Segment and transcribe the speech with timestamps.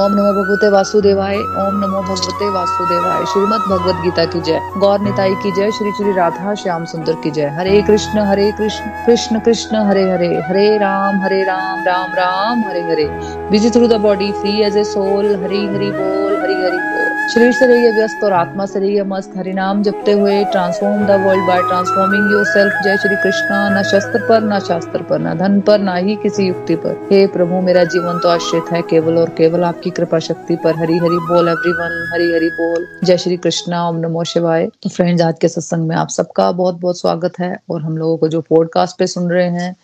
[0.00, 5.34] ओम नमो भगवते वासुदेवाय, ओम नमो भगवते वासुदेवाय। श्रीमद भगवत गीता की जय। गौर निताई
[5.34, 9.76] की जय। श्री श्री राधा श्याम सुंदर की जय। Hare Krishna Hare Krishna Krishna Krishna,
[9.76, 10.26] Hare Hare.
[10.26, 13.04] Hare Ram Hare Ram Ram Ram, Hare Hare.
[13.50, 16.93] Busy through the body free as a soul Hari Hari बोल, हरी हरि
[17.24, 21.10] शरीर से रहिए व्यस्त और आत्मा से रहिए मस्त। हरि नाम जपते हुए transform the
[21.10, 25.60] world by transforming yourself जय श्री कृष्णा। न शस्त्र पर, न शास्त्र पर, न धन
[25.60, 29.28] पर, न ही किसी युक्ति पर। हे प्रभु, मेरा जीवन तो आश्रित है केवल और
[29.28, 33.88] केवल आपकी कृपा शक्ति पर। हरी हरी बोल एवरीवन हरी हरी बोल। जय श्री कृष्णा।
[33.88, 37.58] ओम नमो शिवाय। तो फ्रेंड्स आज के सत्संग में आप सबका बहुत बहुत स्वागत है
[37.70, 39.76] और हम लोगों को जो पॉडकास्ट पे सुन रहे हैं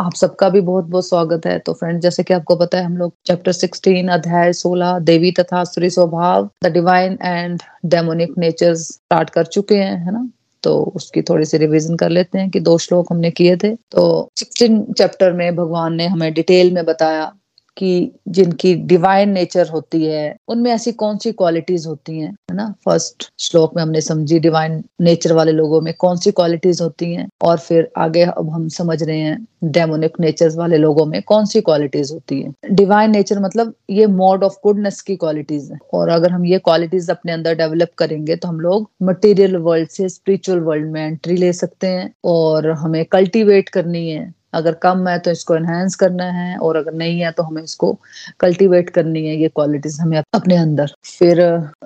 [0.00, 2.96] आप सबका भी बहुत बहुत स्वागत है। तो फ्रेंड जैसे कि आपको पता है, हम
[2.96, 9.30] लोग चैप्टर 16 अध्याय 16 देवी तथा असुरी स्वभाव the divine and demonic nature start
[9.30, 10.28] कर चुके हैं, है ना?
[10.62, 14.28] तो उसकी थोड़ी सी रिवीजन कर लेते हैं कि दो श्लोक हमने किए थे। तो
[14.38, 17.32] सिक्सटीन चैप्टर में भगवान ने हमें डिटेल में बताया
[17.80, 22.72] कि जिनकी डिवाइन नेचर होती है, उनमें ऐसी कौन सी क्वालिटीज होती हैं, है ना?
[22.84, 27.28] फ़र्स्ट श्लोक में हमने समझी डिवाइन नेचर वाले लोगों में कौन सी क्वालिटीज होती हैं,
[27.42, 31.60] और फिर आगे अब हम समझ रहे हैं डेमोनिक नेचर वाले लोगों में कौन सी
[31.60, 36.30] क्वालिटीज होती है। डिवाइन नेचर मतलब ये मोड ऑफ़ गुडनेस की क्वालिटीज है, और अगर
[36.30, 40.90] हम ये क्वालिटीज अपने अंदर डेवलप करेंगे तो हम लोग मटेरियल वर्ल्ड से स्पिरिचुअल वर्ल्ड
[40.92, 45.56] में एंट्री ले सकते हैं, और हमें कल्टीवेट करनी है। अगर कम है तो इसको
[45.56, 47.92] एनहेंस करना है, और अगर नहीं है तो हमें इसको
[48.40, 51.40] कल्टीवेट करनी है, ये क्वालिटीज हमें अपने अंदर। फिर,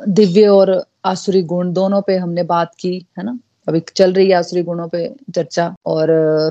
[0.08, 3.38] दिव्य और आसुरी गुण दोनों पे हमने बात की, है ना?
[3.68, 6.08] अभी चल रही है आसुरी गुणों पे चर्चा, और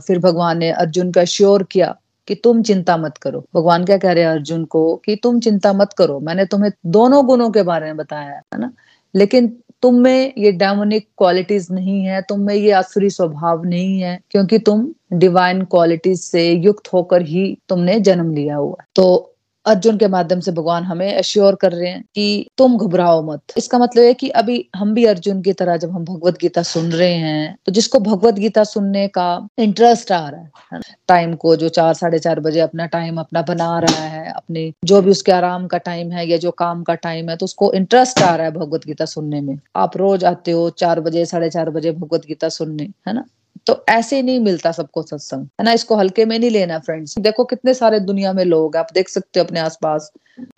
[0.07, 1.95] फिर भगवान ने अर्जुन का श्योर किया
[2.27, 5.73] कि तुम चिंता मत करो। भगवान क्या कह रहे हैं अर्जुन को कि तुम चिंता
[5.73, 8.71] मत करो, मैंने तुम्हें दोनों गुणों के बारे में बताया है ना?
[9.13, 9.47] लेकिन
[9.83, 14.59] तुम में ये डेमोनिक क्वालिटीज नहीं है, तुम में ये आसुरी स्वभाव नहीं है, क्योंकि
[14.59, 19.32] तुम डिवाइन क्वालिटीज से युक्त होकर ही तुमने जन्म लिया हुआ तो
[19.65, 23.77] अर्जुन के माध्यम से भगवान हमें अश्योर कर रहे हैं कि तुम घबराओ मत। इसका
[23.77, 27.13] मतलब है कि अभी हम भी अर्जुन की तरह जब हम भगवत गीता सुन रहे
[27.13, 29.27] हैं तो जिसको भगवत गीता सुनने का
[29.59, 33.77] इंटरेस्ट आ रहा है टाइम को जो चार, साढ़े चार बजे अपना टाइम अपना बना
[33.79, 37.29] रहा है, अपने जो भी उसके आराम का टाइम है या जो काम का टाइम
[37.29, 40.69] है तो उसको इंटरेस्ट आ रहा है भगवत गीता सुनने में। आप रोज आते हो
[40.71, 43.23] चार बजे, साढ़े चार बजे भगवत गीता सुनने, है ना?
[43.67, 45.71] तो ऐसे नहीं मिलता सबको सत्संग। है ना?
[45.73, 49.39] इसको हल्के में नहीं लेना फ्रेंड्स देखो कितने सारे दुनिया में लोग आप देख सकते
[49.39, 50.11] हो अपने आसपास।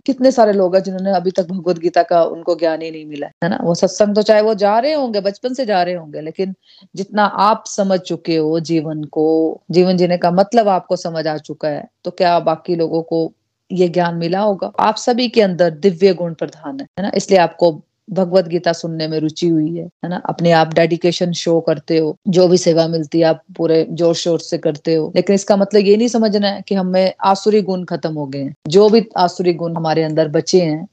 [0.06, 3.26] कितने सारे लोग हैं जिन्होंने अभी तक भगवत गीता का उनको ज्ञान ही नहीं मिला
[3.44, 3.58] है ना?
[3.62, 6.54] वो सत्संग तो चाहे वो जा रहे होंगे, बचपन से जा रहे होंगे, लेकिन
[6.96, 11.68] जितना आप समझ चुके हो जीवन को, जीवन जीने का मतलब आपको समझ आ चुका
[11.68, 13.32] है तो क्या बाकी लोगों को
[13.70, 14.72] ये ज्ञान मिला होगा?
[14.80, 17.10] आप सभी के अंदर दिव्य गुण प्रधान है ना?
[17.14, 17.70] इसलिए आपको
[18.10, 20.16] भगवत गीता सुनने में रुचि हुई है है ना?
[20.16, 24.40] अपने आप डेडिकेशन शो करते हो, जो भी सेवा मिलती है, आप पूरे ज़ोर शोर
[24.40, 28.14] से करते हो। लेकिन इसका मतलब ये नहीं समझना है कि हमें आसुरी गुण खत्म
[28.14, 30.86] हो गए हैं। जो भी आसुरी गुण हमारे अंदर बचे हैं,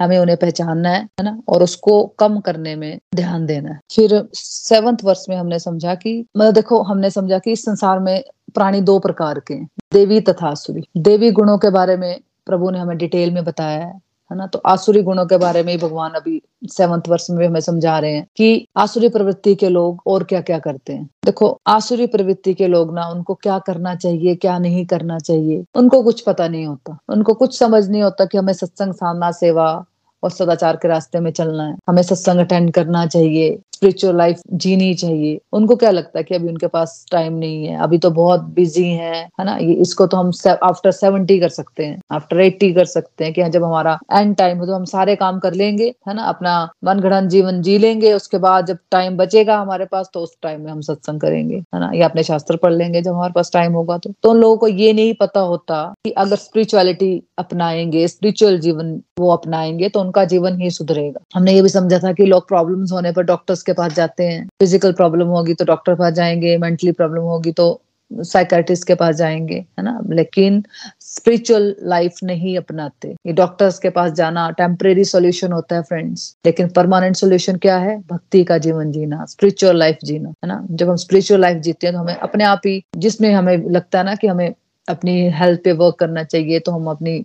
[0.00, 1.42] हमें उन्हें पहचानना है है ना?
[1.48, 6.26] और उसको कम करने में ध्यान देना है। फिर सेवंथ वर्ष में हमने समझा कि
[6.36, 8.24] मतलब देखो, हमने समझा कि इस संसार में
[8.54, 9.54] प्राणी दो प्रकार के
[9.92, 14.05] देवी तथा आसुरी। देवी गुणों के बारे में प्रभु ने हमें डिटेल में बताया है।
[14.30, 14.46] है ना?
[14.46, 18.26] तो आसुरी गुणों के बारे में भगवान अभी सेवंथ वर्ष में हमें समझा रहे हैं
[18.36, 22.94] कि आसुरी प्रवृत्ति के लोग और क्या क्या करते हैं। देखो, आसुरी प्रवृत्ति के लोग
[22.94, 27.34] ना, उनको क्या करना चाहिए, क्या नहीं करना चाहिए, उनको कुछ पता नहीं होता। उनको
[27.34, 29.84] कुछ समझ नहीं होता कि हमें सत्संग, साधना, सेवा
[30.22, 34.92] और सदाचार के रास्ते में चलना है। हमें सत्संग अटेंड करना चाहिए। स्पिरिचुअल लाइफ जीनी
[34.94, 37.78] चाहिए। उनको क्या लगता है कि अभी उनके पास टाइम नहीं है?
[37.78, 39.56] अभी तो बहुत बिज़ी है है ना?
[39.56, 40.30] ये इसको तो हम
[40.62, 44.34] आफ्टर सेवेंटी कर सकते हैं आफ्टर एट्टी कर सकते हैं कि हाँ, जब हमारा एंड
[44.36, 46.22] टाइम हो तो हम सारे काम कर लेंगे है ना?
[46.24, 50.36] अपना मन घड़न जीवन जी लेंगे उसके बाद जब टाइम बचेगा हमारे पास तो उस
[50.42, 51.90] टाइम में हम सत्संग करेंगे है ना?
[51.94, 54.68] या अपने शास्त्र पढ़ लेंगे जब हमारे पास टाइम होगा तो, तो उन लोगों को
[54.68, 60.60] ये नहीं पता होता कि अगर स्पिरिचुअलिटी अपनाएँगे स्पिरिचुअल जीवन वो अपनाएँगे तो उनका जीवन
[60.60, 63.94] ही सुधरेगा। हमने ये भी समझा था कि लोग प्रॉब्लम्स होने पर डॉक्टर्स के पास
[63.94, 67.80] जाते हैं। फ़िज़िकल प्रॉब्लम होगी तो डॉक्टर के पास जाएँगे मेंटली प्रॉब्लम होगी तो
[68.10, 70.00] साइकाट्रिस्ट के पास जाएँगे, है ना?
[70.10, 70.62] लेकिन
[71.00, 76.68] स्पिरिचुअल लाइफ नहीं अपनाते। ये डॉक्टर्स के पास जाना टेम्परेरी सॉल्यूशन होता है फ्रेंड्स लेकिन
[76.68, 77.98] परमानेंट सॉल्यूशन क्या है?
[78.10, 80.66] भक्ति का जीवन जीना स्पिरिचुअल लाइफ जीना, है ना?
[80.70, 84.04] जब हम स्पिरिचुअल लाइफ जीते हैं तो हमें अपने आप ही, जिसमें हमें लगता है
[84.04, 84.52] ना कि हमें
[84.88, 87.18] अपनी हेल्थ पे वर्क करना चाहिए तो हम अपनी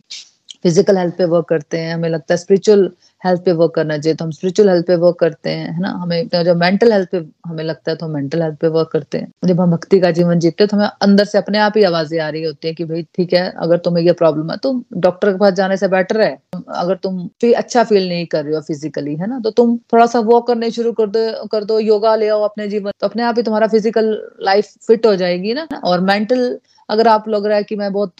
[0.65, 2.89] फ़िज़िकल हेल्थ पे वर्क करते हैं, हमें लगता है स्पिरिचुअल
[3.21, 5.89] हेल्थ पे वर्क करना चाहिए तो हम स्पिरिचुअल हेल्थ पे वर्क करते हैं, है ना?
[5.91, 7.17] हमें जो मेंटल हेल्थ पे
[7.47, 10.11] हमें लगता है तो हम मेंटल हेल्थ पे वर्क करते हैं। जब हम भक्ति का
[10.11, 12.73] जीवन जीते हैं तो हमें अंदर से अपने आप ही आवाज़ें आ रही होती है
[12.73, 15.87] कि भाई, ठीक है, अगर तुम्हें ये प्रॉब्लम है तो डॉक्टर के पास जाने से
[15.87, 19.39] बेटर है। अगर तुम अच्छा फील नहीं कर रहे हो फिजिकली है ना?
[19.39, 22.67] तो तुम थोड़ा सा वॉक करने शुरू कर दो कर दो, योगा ले आओ अपने
[22.67, 24.11] जीवन तो अपने आप ही तुम्हारा फ़िज़िकल
[24.43, 25.67] लाइफ फिट हो जाएगी ना?
[25.83, 26.59] और मेंटल
[26.91, 28.15] अगर आप लग रहा है कि मैं बहुत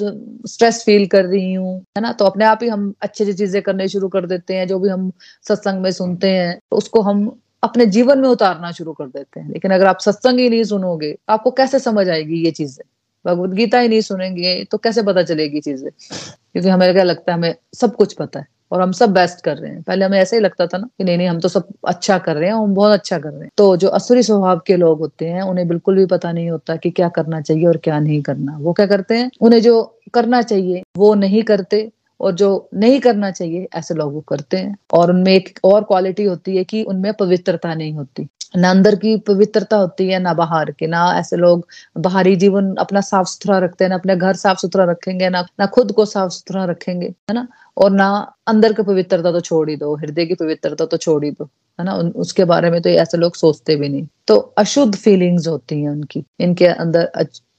[0.47, 3.61] स्ट्रेस फील कर रही हूँ, है ना तो अपने आप ही हम अच्छी अच्छी चीज़ें
[3.61, 5.11] करने शुरू कर देते हैं, जो भी हम
[5.47, 7.25] सत्संग में सुनते हैं तो उसको हम
[7.63, 11.15] अपने जीवन में उतारना शुरू कर देते हैं। लेकिन अगर आप सत्संग ही नहीं सुनोगे,
[11.29, 12.83] आपको कैसे समझ आएगी ये चीज़ें?
[13.25, 15.89] भगवत गीता ही नहीं सुनेंगे तो कैसे पता चलेगी चीज़ें?
[15.91, 19.57] क्योंकि हमें क्या लगता है, हमें सब कुछ पता है। और हम सब बेस्ट कर
[19.57, 21.67] रहे हैं। पहले हमें ऐसा ही लगता था ना कि नहीं नहीं, हम तो सब
[21.87, 24.77] अच्छा कर रहे हैं, हम बहुत अच्छा कर रहे हैं। तो जो असुरी स्वभाव के
[24.77, 27.99] लोग होते हैं, उन्हें बिल्कुल भी पता नहीं होता कि क्या करना चाहिए और क्या
[27.99, 29.31] नहीं करना। वो क्या करते हैं?
[29.41, 34.21] उन्हें जो करना चाहिए, वो नहीं करते और जो नहीं करना चाहिए, ऐसे लोग वो
[34.21, 38.27] करते हैं। और उनमें एक और क्वालिटी होती है कि उनमें पवित्रता नहीं होती।
[38.57, 43.01] ना अंदर की पवित्रता होती है, ना बाहर की। ना ऐसे लोग बाहरी जीवन अपना
[43.01, 46.31] साफ़ सुथरा रखते हैं, ना अपने घर साफ़ सुथरा रखेंगे, ना ना खुद को साफ़
[46.31, 47.47] सुथरा रखेंगे, है ना?
[47.77, 51.31] और ना अंदर की पवित्रता तो छोड़ ही दो, हृदय की पवित्रता तो छोड़ ही
[51.31, 51.93] दो, है ना?
[51.93, 56.23] उसके बारे में तो ऐसे लोग सोचते भी नहीं। तो अशुद्ध फीलिंग्स होती हैं उनकी,
[56.39, 57.11] इनके अंदर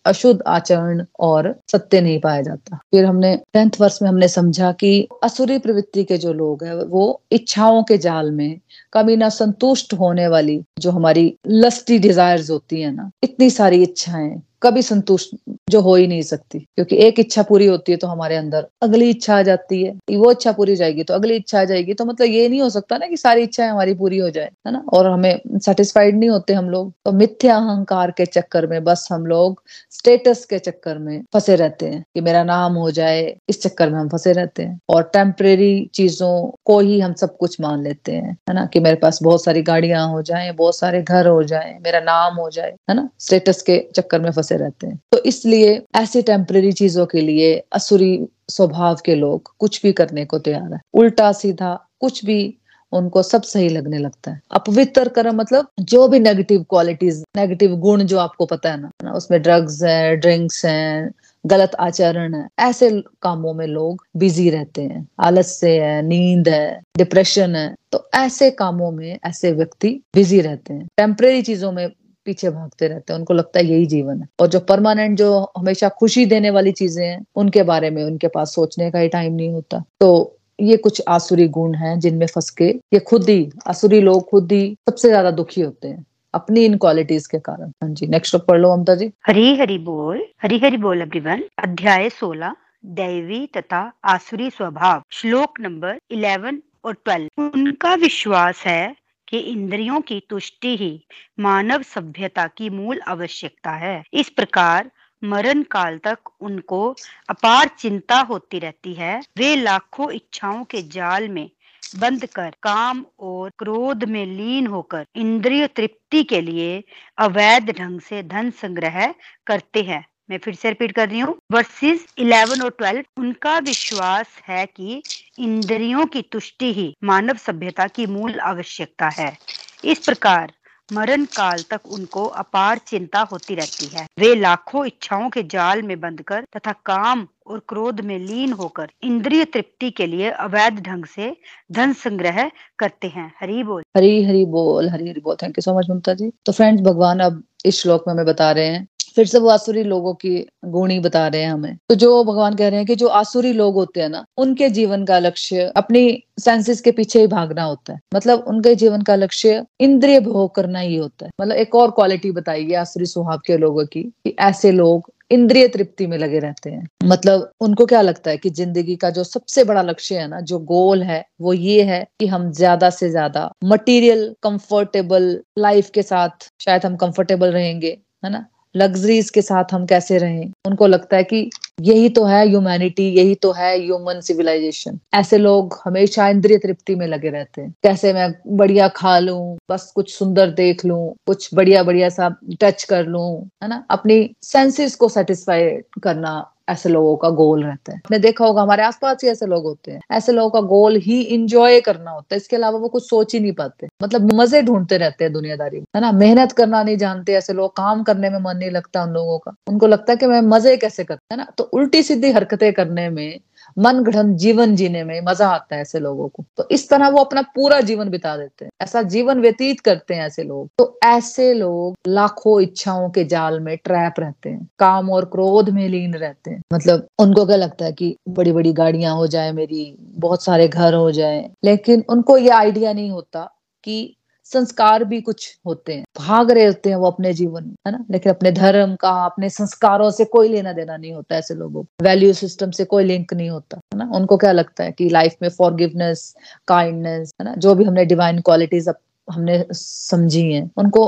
[0.07, 5.09] अशुद्ध आचरण और सत्य नहीं पाया जाता। फिर हमने टेंथ वर्ष में हमने समझा कि
[5.23, 8.59] असुरी प्रवृत्ति के जो लोग हैं, वो इच्छाओं के जाल में
[8.93, 14.43] कभी ना संतुष्ट होने वाली जो हमारी लस्टी डिजायर्स होती है ना, इतनी सारी इच्छाएँ
[14.63, 15.35] कभी संतुष्ट
[15.71, 19.09] जो हो ही नहीं सकती। क्योंकि एक इच्छा पूरी होती है तो हमारे अंदर अगली
[19.11, 22.27] इच्छा आ जाती है। वो इच्छा पूरी जाएगी तो अगली इच्छा आ जाएगी। तो मतलब
[22.27, 24.83] ये नहीं हो सकता ना कि सारी इच्छाएँ हमारी पूरी हो जाए, है ना?
[24.95, 29.27] और हमें सेटिस्फाइड नहीं होते हम लोग। तो मिथ्या अहंकार के चक्कर में बस हम
[29.27, 33.91] लोग स्टेटस के चक्कर में फंसे रहते हैं कि मेरा नाम हो जाए, इस चक्कर
[33.91, 38.13] में हम फंसे रहते हैं। और टेम्परेरी चीज़ों को ही हम सब कुछ मान लेते
[38.13, 38.67] हैं, है ना?
[38.67, 42.35] कि मेरे पास बहुत सारी गाड़ियाँ हो जाए, बहुत सारे घर हो जाए, मेरा नाम
[42.35, 43.09] हो जाए, है ना?
[43.19, 48.29] स्टेटस के चक्कर में फंसे रहते हैं। तो इसलिए ऐसी टेम्परेरी चीज़ों के लिए असुरी
[48.49, 52.59] स्वभाव के लोग कुछ भी करने को तैयार है। उल्टा सीधा कुछ भी
[52.93, 58.03] उनको सब सही लगने लगता है। अपवित्र कर्म मतलब जो भी नेगेटिव क्वालिटीज नेगेटिव गुण
[58.03, 61.13] जो आपको पता है ना उसमें ड्रग्स है ड्रिंक्स हैं
[61.47, 62.91] गलत आचरण है। ऐसे
[63.23, 68.91] कामों में लोग बिज़ी रहते हैं। आलस्य है, नींद है डिप्रेशन है। तो ऐसे कामों
[68.93, 71.89] में ऐसे व्यक्ति बिज़ी रहते हैं। टेम्परेरी चीज़ों में
[72.27, 75.89] पीछे भागते रहते हैं। उनको लगता है यही जीवन है। और जो परमानेंट जो हमेशा
[75.89, 79.51] खुशी देने वाली चीज़ें हैं, उनके बारे में, उनके पास सोचने का ही टाइम नहीं
[79.51, 84.29] होता। तो ये कुछ आसुरी गुण हैं जिनमें फंस के ये खुद ही, आसुरी लोग
[84.29, 86.05] खुद ही सबसे ज़्यादा दुखी होते हैं।
[86.35, 90.25] अपनी इन क्वालिटीज के कारण। हाँ जी नेक्स्ट पढ़ लो ममता जी। हरी हरी बोल,
[90.43, 97.43] हरी हरी बोल एवरीवन अध्याय सोलह, दैवी तथा आसुरी स्वभाव। श्लोक नंबर इलेवन और ट्वेल्व
[97.43, 98.97] उनका विश्वास है
[99.29, 101.07] कि इंद्रियों की तुष्टि ही
[101.41, 104.91] मानव सभ्यता की मूल आवश्यकता है। इस प्रकार
[105.23, 106.95] मरण काल तक उनको
[107.29, 111.51] अपार चिंता होती रहती है। वे लाखों इच्छाओं के जाल में
[111.97, 116.83] बंद कर, काम और क्रोध में लीन होकर, इंद्रिय तृप्ति के लिए
[117.19, 119.15] अवैध ढंग से धन संग्रह
[119.47, 124.41] करते हैं। मैं फिर से रिपीट कर रही हूँ। वर्सेस 11 और 12 उनका विश्वास
[124.49, 125.03] है कि
[125.39, 129.37] इंद्रियों की तुष्टि ही मानव सभ्यता की मूल आवश्यकता है।
[129.85, 130.53] इस प्रकार
[130.93, 136.01] मरण काल तक उनको अपार चिंता होती रहती है। वे लाखों इच्छाओं के जाल में
[136.01, 141.05] बंद कर तथा काम और क्रोध में लीन होकर इंद्रिय तृप्ति के लिए अवैध ढंग
[141.05, 141.37] से
[141.73, 145.79] धन संग्रह करते हैं। हरी बोल। हरी हरी बोल, हरी हरी बोल। Thank you so
[145.79, 149.27] much Mamata ji तो फ्रेंड्स भगवान अब इस श्लोक में हमें बता रहे हैं फिर
[149.27, 150.35] से वो आसुरी लोगों की
[150.67, 153.75] गुणी बता रहे हैं हमें। तो जो भगवान कह रहे हैं कि जो आसुरी लोग
[153.75, 158.01] होते हैं ना, उनके जीवन का लक्ष्य अपनी सेंसेस के पीछे ही भागना होता है।
[158.15, 162.31] मतलब उनके जीवन का लक्ष्य इंद्रिय भोग करना ही होता है। मतलब एक और क्वालिटी
[162.31, 166.71] बताई गई आसुरी स्वभाव के लोगों की कि ऐसे लोग इंद्रिय तृप्ति में लगे रहते
[166.71, 170.41] हैं। मतलब उनको क्या लगता है कि ज़िंदगी का जो सबसे बड़ा लक्ष्य है ना,
[170.41, 176.03] जो गोल है, वो ये है कि हम ज़्यादा से ज़्यादा मटेरियल कंफर्टेबल लाइफ के
[176.03, 178.47] साथ शायद हम कंफर्टेबल रहेंगे, है ना?
[178.77, 180.53] लग्जरीज के साथ हम कैसे रहें?
[180.67, 181.51] उनको लगता है कि
[181.81, 187.07] यही तो है ह्यूमैनिटी यही तो है ह्यूमन सिविलाइजेशन ऐसे लोग हमेशा इंद्रिय तृप्ति में
[187.07, 191.83] लगे रहते हैं। कैसे मैं बढ़िया खा लू, बस कुछ सुंदर देख लू, कुछ बढ़िया
[191.83, 193.85] बढ़िया सा टच कर लू, है ना?
[193.91, 195.69] अपनी सेंसेस को सेटिस्फाई
[196.03, 199.65] करना ऐसे लोगों का गोल रहता है। आपने देखा होगा, हमारे आसपास ही ऐसे लोग
[199.65, 203.09] होते हैं। ऐसे लोगों का गोल ही इंजॉय करना होता है। इसके अलावा वो कुछ
[203.09, 206.13] सोच ही नहीं पाते। मतलब मज़े ढूंढते रहते हैं दुनियादारी में, है ना?
[206.13, 209.55] मेहनत करना नहीं जानते, ऐसे लोग काम करने में मन नहीं लगता उन लोगों का।
[209.69, 211.47] उनको लगता है कि मैं मज़े कैसे करता है ना?
[211.59, 213.41] तो उल्टी सीधी हरकतें करने में
[213.79, 217.19] मन गढ़ जीवन जीने में मज़ा आता है ऐसे लोगों को। तो इस तरह वो
[217.19, 221.55] अपना पूरा जीवन बिता देते हैं। ऐसा जीवन व्यतीत करते हैं ऐसे लोग। तो ऐसे
[221.55, 226.51] लोग लाखों इच्छाओं के जाल में ट्रैप रहते हैं। काम और क्रोध में लीन रहते
[226.51, 230.69] हैं। मतलब उनको क्या लगता है कि बड़ी बड़ी गाड़ियाँ हो जाए मेरी, बहुत सारे
[230.69, 234.17] घर हो जाए। लेकिन उनको ये आइडिया नहीं होता कि
[234.53, 238.05] संस्कार भी कुछ होते हैं। भाग रहे होते हैं वो अपने जीवन में, है ना?
[238.11, 242.05] लेकिन अपने धर्म का, अपने संस्कारों से कोई लेना देना नहीं होता ऐसे लोगों को।
[242.05, 244.11] वैल्यू सिस्टम से कोई लिंक नहीं होता, है ना?
[244.15, 246.35] उनको क्या लगता है कि लाइफ में फॉरगिवनेस
[246.69, 247.55] काइंडनेस है ना?
[247.55, 248.89] जो भी हमने डिवाइन क्वालिटीज
[249.31, 251.07] हमने समझी हैं, उनको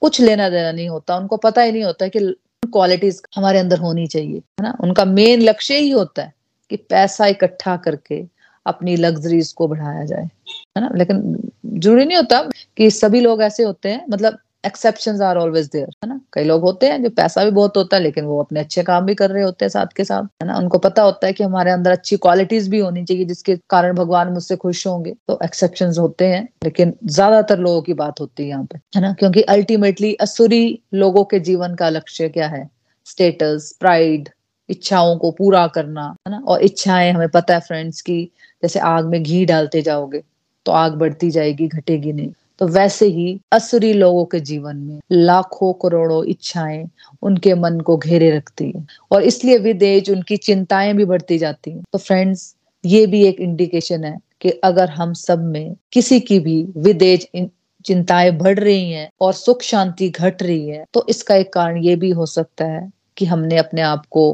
[0.00, 2.20] कुछ लेना देना नहीं होता। उनको पता ही नहीं होता कि
[2.64, 4.76] क्वालिटीज हमारे अंदर होनी चाहिए, है ना?
[4.80, 6.32] उनका मेन लक्ष्य ही होता है
[6.70, 8.35] कि पैसा इकट्ठा करके
[8.66, 10.90] अपनी लग्जरीज को बढ़ाया जाए, है ना?
[10.96, 12.40] लेकिन ज़रूरी नहीं होता
[12.76, 16.20] कि सभी लोग ऐसे होते हैं मतलब एक्सेप्शन आर ऑलवेज देयर है ना?
[16.32, 19.04] कई लोग होते हैं जो पैसा भी बहुत होता है, लेकिन वो अपने अच्छे काम
[19.06, 20.56] भी कर रहे होते हैं साथ के साथ, है ना?
[20.58, 24.28] उनको पता होता है कि हमारे अंदर अच्छी क्वालिटीज भी होनी चाहिए, जिसके कारण भगवान
[24.28, 28.64] मुझसे खुश होंगे। तो एक्सेप्शन होते हैं, लेकिन ज़्यादातर लोगों की बात होती है यहाँ
[28.64, 29.12] पे, है ना?
[29.12, 32.68] क्योंकि अल्टीमेटली असुरी लोगों के जीवन का लक्ष्य क्या है?
[33.04, 34.28] स्टेटस प्राइड
[34.68, 36.42] इच्छाओं को पूरा करना, है ना?
[36.46, 38.30] और इच्छाएँ, हमें पता है फ्रेंड्स की
[38.62, 40.22] जैसे आग में घी डालते जाओगे
[40.66, 45.72] तो आग बढ़ती जाएगी, घटेगी नहीं। तो वैसे ही असुरी लोगों के जीवन में लाखों
[45.82, 46.84] करोड़ों इच्छाएँ
[47.22, 51.82] उनके मन को घेरे रखती है, और इसलिए विदेश उनकी चिंताएँ भी बढ़ती जाती हैं।
[51.92, 56.62] तो फ्रेंड्स ये भी एक इंडिकेशन है कि अगर हम सब में किसी की भी
[56.78, 57.26] विदेश
[57.84, 61.96] चिंताएँ बढ़ रही हैं और सुख शांति घट रही है तो इसका एक कारण ये
[61.96, 64.24] भी हो सकता है कि हमने अपने आप को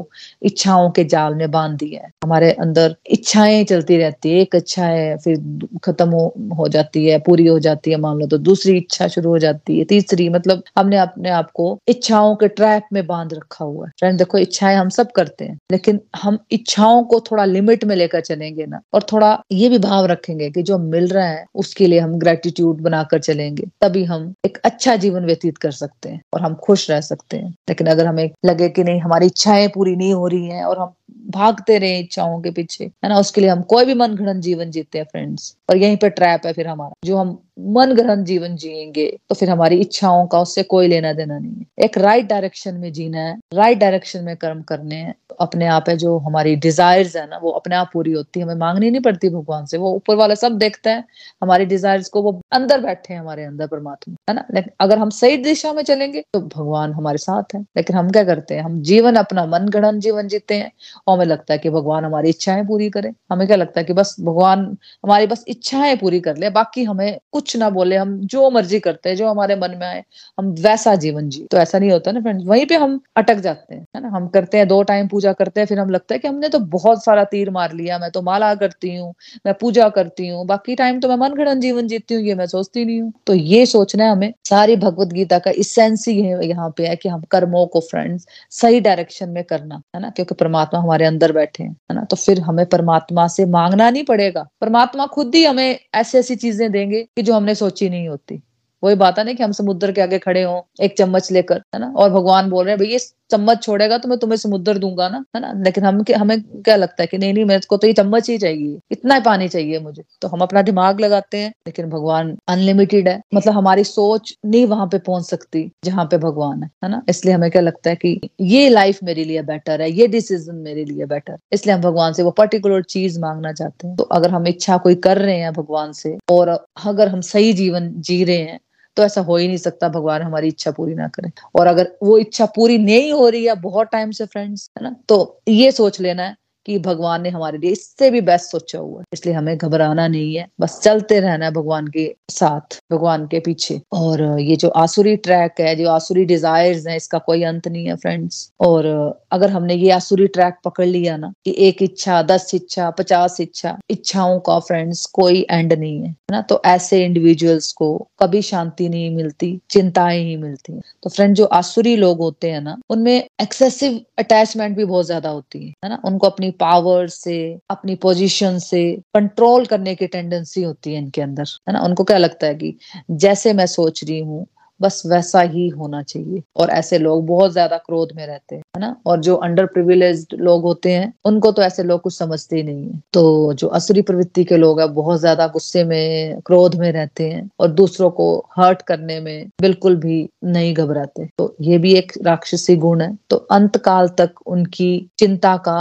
[0.41, 4.85] इच्छाओं के जाल में बाँध दिया है। हमारे अंदर इच्छाएँ चलती रहती है। एक इच्छा
[4.85, 5.37] है फिर
[5.83, 9.29] खत्म हो, हो जाती है पूरी हो जाती है मान लो तो। दूसरी इच्छा शुरू
[9.29, 13.65] हो जाती है तीसरी मतलब हमने अपने आप को इच्छाओं के ट्रैप में बाँध रखा
[13.65, 17.83] हुआ है। फ्रेंड देखो इच्छाएँ हम सब करते हैं लेकिन हम इच्छाओं को थोड़ा लिमिट
[17.83, 21.45] में लेकर चलेंगे ना और थोड़ा ये भी भाव रखेंगे कि जो मिल रहा है
[21.55, 26.21] उसके लिए हम ग्रेटिट्यूड बनाकर चलेंगे। तभी हम एक अच्छा जीवन व्यतीत कर सकते हैं
[26.33, 29.95] और हम खुश रह सकते हैं। लेकिन अगर हमें लगे कि नहीं, हमारी इच्छाएँ पूरी
[29.95, 30.93] नहीं हो रही हैं और हम
[31.29, 33.19] भागते रहे इच्छाओं के पीछे। है ना?
[33.19, 36.45] उसके लिए हम कोई भी मन घड़न जीवन जीते हैं फ्रेंड्स और यहीं पर ट्रैप
[36.45, 40.63] है फिर हमारा, जो हम मन ग्रहण जीवन जिएँगे तो फिर हमारी इच्छाओं का उससे
[40.63, 44.61] कोई लेना देना नहीं है। एक राइट डायरेक्शन में जीना है राइट डायरेक्शन में कर्म
[44.61, 48.39] करने हैं, अपने आप है जो हमारी डिजायर्स है ना, वो अपने आप पूरी होती
[48.39, 51.03] है, हमें मांगनी नहीं पड़ती भगवान से, वो ऊपर वाला सब देखता है,
[51.43, 54.45] हमारी डिजायर्स को वो अंदर बैठे हैं हमारे अंदर परमात्मा, है ना?
[54.53, 58.23] लेकिन अगर हम सही दिशा में चलेंगे तो भगवान हमारे साथ है। लेकिन हम क्या
[58.23, 60.71] करते हैं, हम जीवन अपना मन गढ़ जीवन जीते हैं,
[61.07, 63.93] और हमें लगता है कि भगवान हमारी इच्छाएँ पूरी करे। हमें क्या लगता है कि
[63.93, 64.65] बस भगवान,
[65.03, 69.09] हमारी बस इच्छाएँ पूरी कर ले, बाकी हमें कुछ ना बोले, हम जो मर्ज़ी करते
[69.09, 70.03] हैं, जो हमारे मन में आए,
[70.39, 73.75] हम वैसा जीवन जी तो ऐसा नहीं होता ना फ्रेंड्स वहीं पे हम अटक जाते
[73.75, 74.09] हैं, है ना?
[74.09, 76.59] हम करते हैं, दो टाइम पूजा करते हैं, फिर हम लगता है कि हमने तो
[76.59, 79.13] बहुत सारा तीर मार लिया, मैं तो माला करती हूँ,
[79.45, 82.45] मैं पूजा करती हूँ, बाकी टाइम तो मैं मन घड़न जीवन जीती हूँ, ये मैं
[82.45, 86.47] सोचती नहीं हूँ। तो ये सोचना है हमें। सारी भगवत गीता का इसेंस ही है,
[86.47, 90.09] यहाँ पे है कि हम कर्मों को फ्रेंड्स सही डायरेक्शन में करना, है ना?
[90.09, 92.03] क्योंकि परमात्मा हमारे अंदर बैठे हैं, है ना?
[92.03, 96.71] तो फिर हमें परमात्मा से मांगना नहीं पड़ेगा। परमात्मा खुद ही हमें ऐसी ऐसी चीज़ें
[96.71, 98.41] देंगे कि जो हमने सोची नहीं होती।
[98.83, 101.79] वही बात है ना कि हम समुद्र के आगे खड़े हों, एक चम्मच लेकर, है
[101.79, 101.93] ना?
[101.97, 102.97] और भगवान बोल रहे हैं भैया
[103.31, 105.51] चम्मच छोड़ेगा तो मैं तुम्हें समुद्र दूँगा ना, है ना?
[105.65, 108.37] लेकिन हम हमें क्या लगता है कि नहीं नहीं, मेरे को तो ये चम्मच ही
[108.37, 113.07] चाहिए। इतना ही पानी चाहिए मुझे। तो हम अपना दिमाग लगाते हैं, लेकिन भगवान अनलिमिटेड
[113.07, 117.01] है। मतलब हमारी सोच नहीं वहाँ पे पहुँच सकती, जहाँ पे भगवान है है ना?
[117.09, 120.85] इसलिए हमें क्या लगता है कि ये लाइफ मेरे लिए बेटर है, ये डिसीज़न मेरे
[120.85, 124.47] लिए बेटर इसलिए हम भगवान से वो पर्टिकुलर चीज़ मांगना चाहते हैं। तो अगर हम
[124.47, 126.47] इच्छा कोई कर रहे हैं भगवान से, और
[126.85, 128.59] अगर हम सही जीवन जी रहे हैं
[128.97, 132.17] तो ऐसा हो ही नहीं सकता, भगवान हमारी इच्छा पूरी ना करे। और अगर वो
[132.17, 136.01] इच्छा पूरी नहीं हो रही है बहुत टाइम से फ्रेंड्स है ना तो ये सोच
[136.01, 136.35] लेना है
[136.65, 140.35] कि भगवान ने हमारे लिए इससे भी बेस्ट सोचा हुआ है। इसलिए हमें घबराना नहीं
[140.35, 145.15] है, बस चलते रहना है भगवान के साथ, भगवान के पीछे। और ये जो आसुरी
[145.17, 148.85] ट्रैक है, जो आसुरी डिजायर्स है, इसका कोई अंत नहीं है फ्रेंड्स और
[149.31, 153.77] अगर हमने ये आसुरी ट्रैक पकड़ लिया ना कि एक इच्छा, दस इच्छा, पचास इच्छा,
[153.89, 157.87] इच्छाओं का फ्रेंड्स कोई एंड नहीं है। ना तो ऐसे इंडिविजुअल्स को
[158.19, 162.77] कभी शांति नहीं मिलती, चिंताएँ ही मिलती। तो फ्रेंड जो आसुरी लोग होते हैं ना,
[162.89, 165.99] उनमें एक्सेसिव अटैचमेंट भी बहुत ज़्यादा होती है ना?
[166.05, 167.37] उनको अपनी पावर से,
[167.69, 168.83] अपनी पोजीशन से
[169.15, 171.79] कंट्रोल करने की टेंडेंसी होती है इनके अंदर, है ना?
[171.81, 172.75] उनको क्या लगता है कि
[173.11, 174.45] जैसे मैं सोच रही हूँ
[174.83, 178.81] बस वैसा ही होना चाहिए। और ऐसे लोग बहुत ज़्यादा क्रोध में रहते हैं, है
[178.81, 178.95] ना?
[179.05, 182.83] और जो अंडर प्रिविलेज लोग होते हैं, उनको तो ऐसे लोग कुछ समझते ही नहीं
[182.83, 187.29] है। तो जो असुरी प्रवृत्ति के लोग हैं, बहुत ज़्यादा गुस्से में, क्रोध में रहते
[187.29, 188.25] हैं और दूसरों को
[188.57, 193.35] हर्ट करने में बिल्कुल भी नहीं घबराते। तो ये भी एक राक्षसी गुण है। तो
[193.51, 195.79] अंत काल तक उनकी चिंता का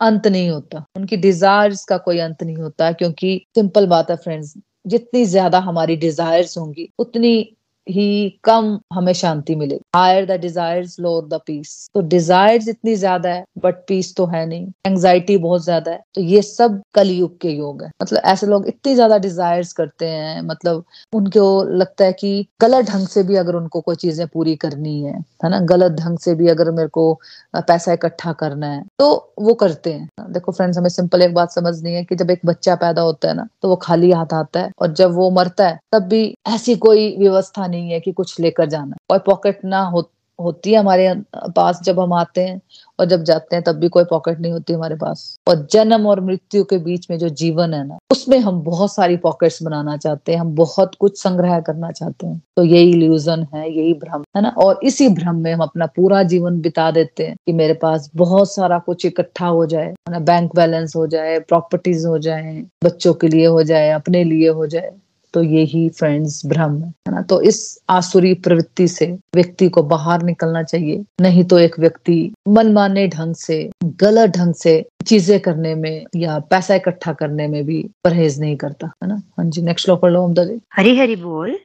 [0.00, 4.54] अंत नहीं होता। उनकी डिजायर्स का कोई अंत नहीं होता, क्योंकि सिंपल बात है फ्रेंड्स
[4.86, 7.55] जितनी ज़्यादा हमारी डिजायर्स होंगी, उतनी
[7.86, 13.30] ही कम हमें शांति मिलेगी। Higher the desires lower the peace तो डिजायर्स इतनी ज़्यादा
[13.30, 17.50] है बट पीस तो है नहीं। एंग्जाइटी बहुत ज़्यादा है। तो ये सब कलयुग के
[17.50, 22.46] योग है। मतलब ऐसे लोग इतनी ज़्यादा डिजायर्स करते हैं मतलब उनको लगता है कि
[22.60, 25.14] गलत ढंग से भी अगर उनको कोई चीज़ें पूरी करनी है
[25.44, 25.60] है ना?
[25.62, 27.12] गलत ढंग से भी अगर मेरे को
[27.58, 29.08] पैसा इकट्ठा करना है तो
[29.40, 32.74] वो करते हैं। देखो फ्रेंड्स हमें सिंपल एक बात समझनी है कि जब एक बच्चा
[32.76, 35.78] पैदा होता है ना तो वो खाली हाथ आता है और जब वो मरता है,
[35.92, 39.80] तब भी ऐसी कोई व्यवस्था नहीं नहीं है कि कुछ लेकर जाना और पॉकेट ना
[39.84, 41.14] हो, होती है हमारे
[41.56, 42.60] पास जब हम आते हैं
[43.00, 46.20] और जब जाते हैं, तब भी कोई पॉकेट नहीं होती हमारे पास। और जन्म और
[46.20, 50.32] मृत्यु के बीच में जो जीवन है ना, उसमें हम बहुत सारी पॉकेट्स बनाना चाहते
[50.32, 54.42] हैं, हम बहुत कुछ संग्रह करना चाहते हैं। तो यही इल्यूजन है, यही भ्रम है
[54.42, 58.10] ना। और इसी भ्रम में हम अपना पूरा जीवन बिता देते हैं कि मेरे पास
[58.16, 62.62] बहुत सारा कुछ इकट्ठा हो जाए, है ना। बैंक बैलेंस हो जाए प्रॉपर्टीज़ हो जाए,
[62.84, 64.92] बच्चों के लिए हो जाए, अपने लिए हो जाए।
[65.36, 67.22] तो ये ही फ्रेंड्स भ्रम है ना?
[67.22, 67.58] तो इस
[67.90, 73.58] आसुरी प्रवृत्ति से व्यक्ति को बाहर निकलना चाहिए। नहीं तो एक व्यक्ति मनमाने ढंग से,
[73.84, 74.74] गलत ढंग से
[75.06, 79.20] चीज़ें करने में या पैसा इकट्ठा करने में भी परहेज नहीं करता, है ना?
[79.38, 81.58] हाँ जी नेक्स्ट श्लोक पढ़ लो अमदा जी। हरी हरी बोल।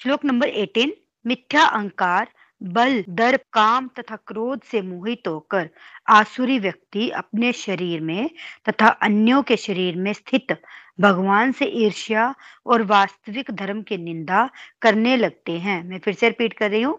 [0.00, 0.92] श्लोक नंबर एटीन
[1.26, 2.28] मिथ्या अहंकार,
[2.60, 5.68] बल दर्प काम तथा क्रोध से मोहित होकर
[6.08, 8.30] आसुरी व्यक्ति अपने शरीर में
[8.68, 10.56] तथा अन्यों के शरीर में स्थित
[10.98, 12.34] भगवान से ईर्ष्या
[12.66, 14.48] और वास्तविक धर्म की निंदा
[14.82, 16.98] करने लगते हैं। मैं फिर से रिपीट कर रही हूँ।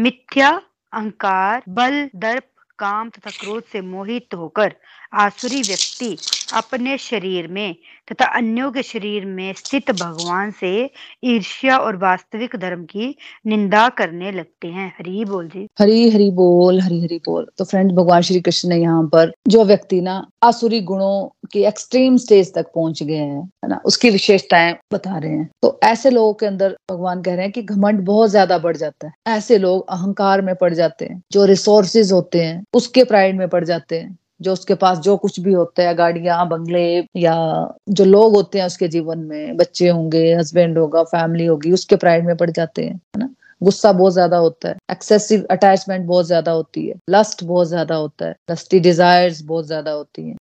[0.00, 0.50] मिथ्या,
[0.92, 2.44] अहंकार, बल, दर्प,
[2.78, 4.74] काम तथा क्रोध से मोहित होकर
[5.12, 6.16] आसुरी व्यक्ति
[6.54, 7.74] अपने शरीर में
[8.12, 10.90] तथा अन्यों के शरीर में स्थित भगवान से
[11.24, 13.14] ईर्ष्या और वास्तविक धर्म की
[13.46, 17.92] निंदा करने लगते हैं। हरी बोल जी। हरी हरी बोल, हरी हरी बोल। तो फ्रेंड
[17.92, 22.66] भगवान श्री कृष्ण ने यहाँ पर जो व्यक्ति ना आसुरी गुणों की एक्सट्रीम स्टेज तक
[22.74, 26.76] पहुँच गए हैं, है ना, उसकी विशेषताएँ बता रहे हैं। तो ऐसे लोगों के अंदर
[26.90, 30.54] भगवान कह रहे हैं कि घमंड बहुत ज़्यादा बढ़ जाता है। ऐसे लोग अहंकार में
[30.54, 34.74] पड़ जाते हैं, जो रिसोर्सेज होते हैं, उसके प्राइड में पड़ जाते हैं। जो उसके
[34.76, 36.82] पास जो कुछ भी होता है, गाड़ियाँ, बंगले
[37.16, 37.34] या
[37.90, 42.26] जो लोग होते हैं उसके जीवन में, बच्चे होंगे हस्बैंड होगा फैमिली होगी, उसके प्राइड
[42.26, 43.28] में पड़ जाते हैं, है ना?
[43.62, 48.26] गुस्सा बहुत ज़्यादा होता है एक्सेसिव अटैचमेंट बहुत ज़्यादा होती है लस्ट बहुत ज़्यादा होता
[48.26, 50.36] है लस्टी डिजायर्स बहुत ज़्यादा होती हैं।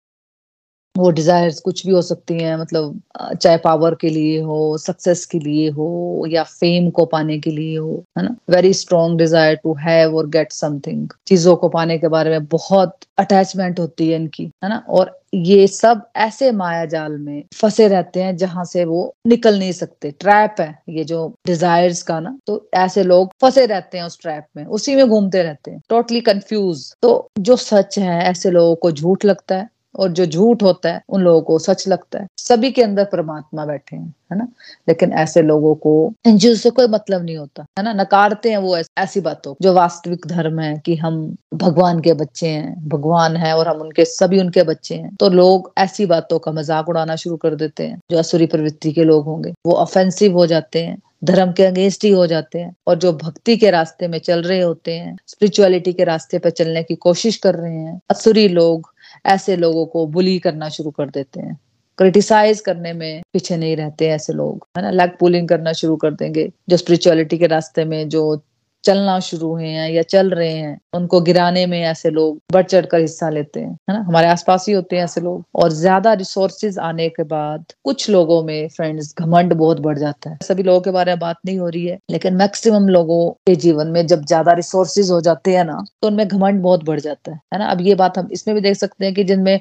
[0.97, 3.01] वो डिजायर्स कुछ भी हो सकती हैं मतलब
[3.35, 7.77] चाहे पावर के लिए हो सक्सेस के लिए हो, या फेम को पाने के लिए
[7.79, 8.35] हो, है ना?
[8.51, 12.97] Very strong desire to have और गेट समथिंग चीज़ों को पाने के बारे में बहुत
[13.19, 14.85] अटैचमेंट होती है इनकी, है ना?
[14.89, 19.73] और ये सब ऐसे माया जाल में फंसे रहते हैं जहाँ से वो निकल नहीं
[19.73, 24.21] सकते। ट्रैप है ये जो डिजायर्स का ना तो ऐसे लोग फंसे रहते हैं उस
[24.23, 28.75] ट्रैप में, उसी में घूमते रहते हैं। टोटली कंफ्यूज तो जो सच है, ऐसे लोगों
[28.77, 32.27] को झूठ लगता है। और जो झूठ होता है, उन लोगों को सच लगता है।
[32.39, 34.47] सभी के अंदर परमात्मा बैठे हैं, है ना?
[34.89, 35.93] लेकिन ऐसे लोगों को
[36.27, 37.93] इन चीज़ों से कोई मतलब नहीं होता, है ना?
[37.93, 42.89] नकारते हैं वो ऐसी बातों जो वास्तविक धर्म है कि हम भगवान के बच्चे हैं,
[42.89, 46.89] भगवान है और हम उनके, सभी उनके बच्चे हैं तो लोग ऐसी बातों का मज़ाक
[46.89, 50.83] उड़ाना शुरू कर देते हैं। जो असुरी प्रवृत्ति के लोग होंगे, वो ऑफेंसिव हो जाते
[50.83, 54.43] हैं, धर्म के अगेंस्ट ही हो जाते हैं और जो भक्ति के रास्ते में चल
[54.43, 58.92] रहे होते हैं स्पिरिचुअलिटी के रास्ते पर चलने की कोशिश कर रहे हैं, असुरी लोग
[59.27, 61.61] ऐसे लोगों को बुली करना शुरू कर देते हैं।
[61.99, 64.91] क्रिटिसाइज करने में पीछे नहीं रहते ऐसे लोग, है ना?
[64.91, 68.43] लैग पुलिंग करना शुरू कर देंगे, जो स्पिरिचुअलिटी के रास्ते में, जो
[68.85, 72.87] चलना शुरू हुए हैं या चल रहे हैं, उनको गिराने में ऐसे लोग बढ़ चढ़
[72.87, 74.01] कर हिस्सा लेते हैं, है ना?
[74.03, 78.43] हमारे आसपास ही होते हैं ऐसे लोग। और ज़्यादा रिसोर्सेज आने के बाद कुछ लोगों
[78.45, 81.69] में फ्रेंड्स घमंड बहुत बढ़ जाता है। सभी लोगों के बारे में बात नहीं हो
[81.69, 85.79] रही है, लेकिन मैक्सिमम लोगों के जीवन में जब ज़्यादा रिसोर्सेज हो जाते हैं ना
[86.03, 87.67] तो उनमें घमंड बहुत बढ़ जाता है है ना?
[87.67, 89.61] अब ये बात हम इसमें भी देख सकते हैं कि जिनमें,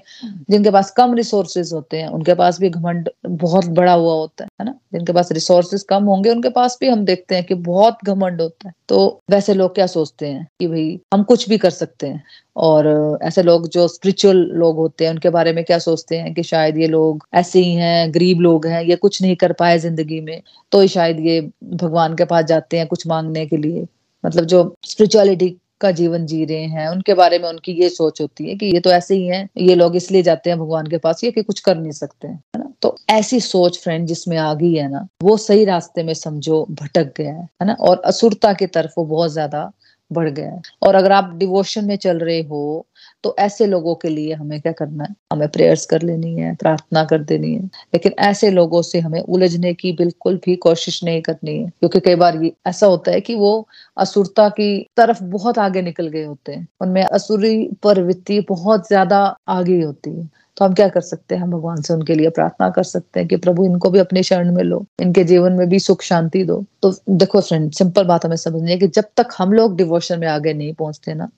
[0.52, 4.50] जिनके पास कम रिसोर्सेज होते हैं, उनके पास भी घमंड बहुत बड़ा हुआ होता है।
[4.62, 4.74] है ना?
[4.94, 8.68] जिनके पास रिसोर्सेज कम होंगे, उनके पास भी हम देखते हैं कि बहुत घमंड होता
[8.68, 12.24] है। तो वैसे लोग क्या सोचते हैं कि भाई हम कुछ भी कर सकते हैं?
[12.56, 16.44] और ऐसे लोग जो स्पिरिचुअल लोग होते हैं, उनके बारे में क्या सोचते हैं कि
[16.44, 20.20] शायद ये लोग ऐसे ही हैं, गरीब लोग हैं, ये कुछ नहीं कर पाए ज़िंदगी
[20.22, 23.88] में तो शायद ये भगवान के पास जाते हैं कुछ मांगने के लिए।
[24.24, 28.50] मतलब जो स्पिरिचुअलिटी का जीवन जी रहे हैं, उनके बारे में उनकी ये सोच होती
[28.50, 31.24] है कि ये तो ऐसे ही हैं, ये लोग इसलिए जाते हैं भगवान के पास,
[31.24, 34.90] ये कि कुछ कर नहीं सकते हैं तो ऐसी सोच फ्रेंड जिसमें आ गई है
[34.92, 37.74] ना, वो सही रास्ते में समझो भटक गया है है ना?
[37.82, 39.72] और असुरता की तरफ़ वो बहुत ज़्यादा
[40.12, 42.86] बढ़ गया है। और अगर आप डिवोशन में चल रहे हो
[43.24, 45.16] तो ऐसे लोगों के लिए हमें क्या करना है?
[45.34, 47.62] हमें प्रेयर्स कर लेनी है, प्रार्थना कर देनी है।
[47.94, 52.16] लेकिन ऐसे लोगों से हमें उलझने की बिल्कुल भी कोशिश नहीं करनी है, क्योंकि कई
[52.16, 53.68] बार ये ऐसा होता है कि वो
[53.98, 59.82] असुरता की तरफ़ बहुत आगे निकल गए होते हैं। उनमें असुरी प्रवृत्ति बहुत ज़्यादा आगे
[59.82, 61.42] होती है। तो हम क्या कर सकते हैं?
[61.42, 64.54] हम भगवान से उनके लिए प्रार्थना कर सकते हैं कि प्रभु, इनको भी अपने शरण
[64.56, 68.36] में लो, इनके जीवन में भी सुख, शांति दो। तो देखो फ्रेंड सिंपल बात हमें
[68.36, 71.30] समझनी है कि जब तक हम लोग डिवोशन में आगे नहीं पहुँचते ना,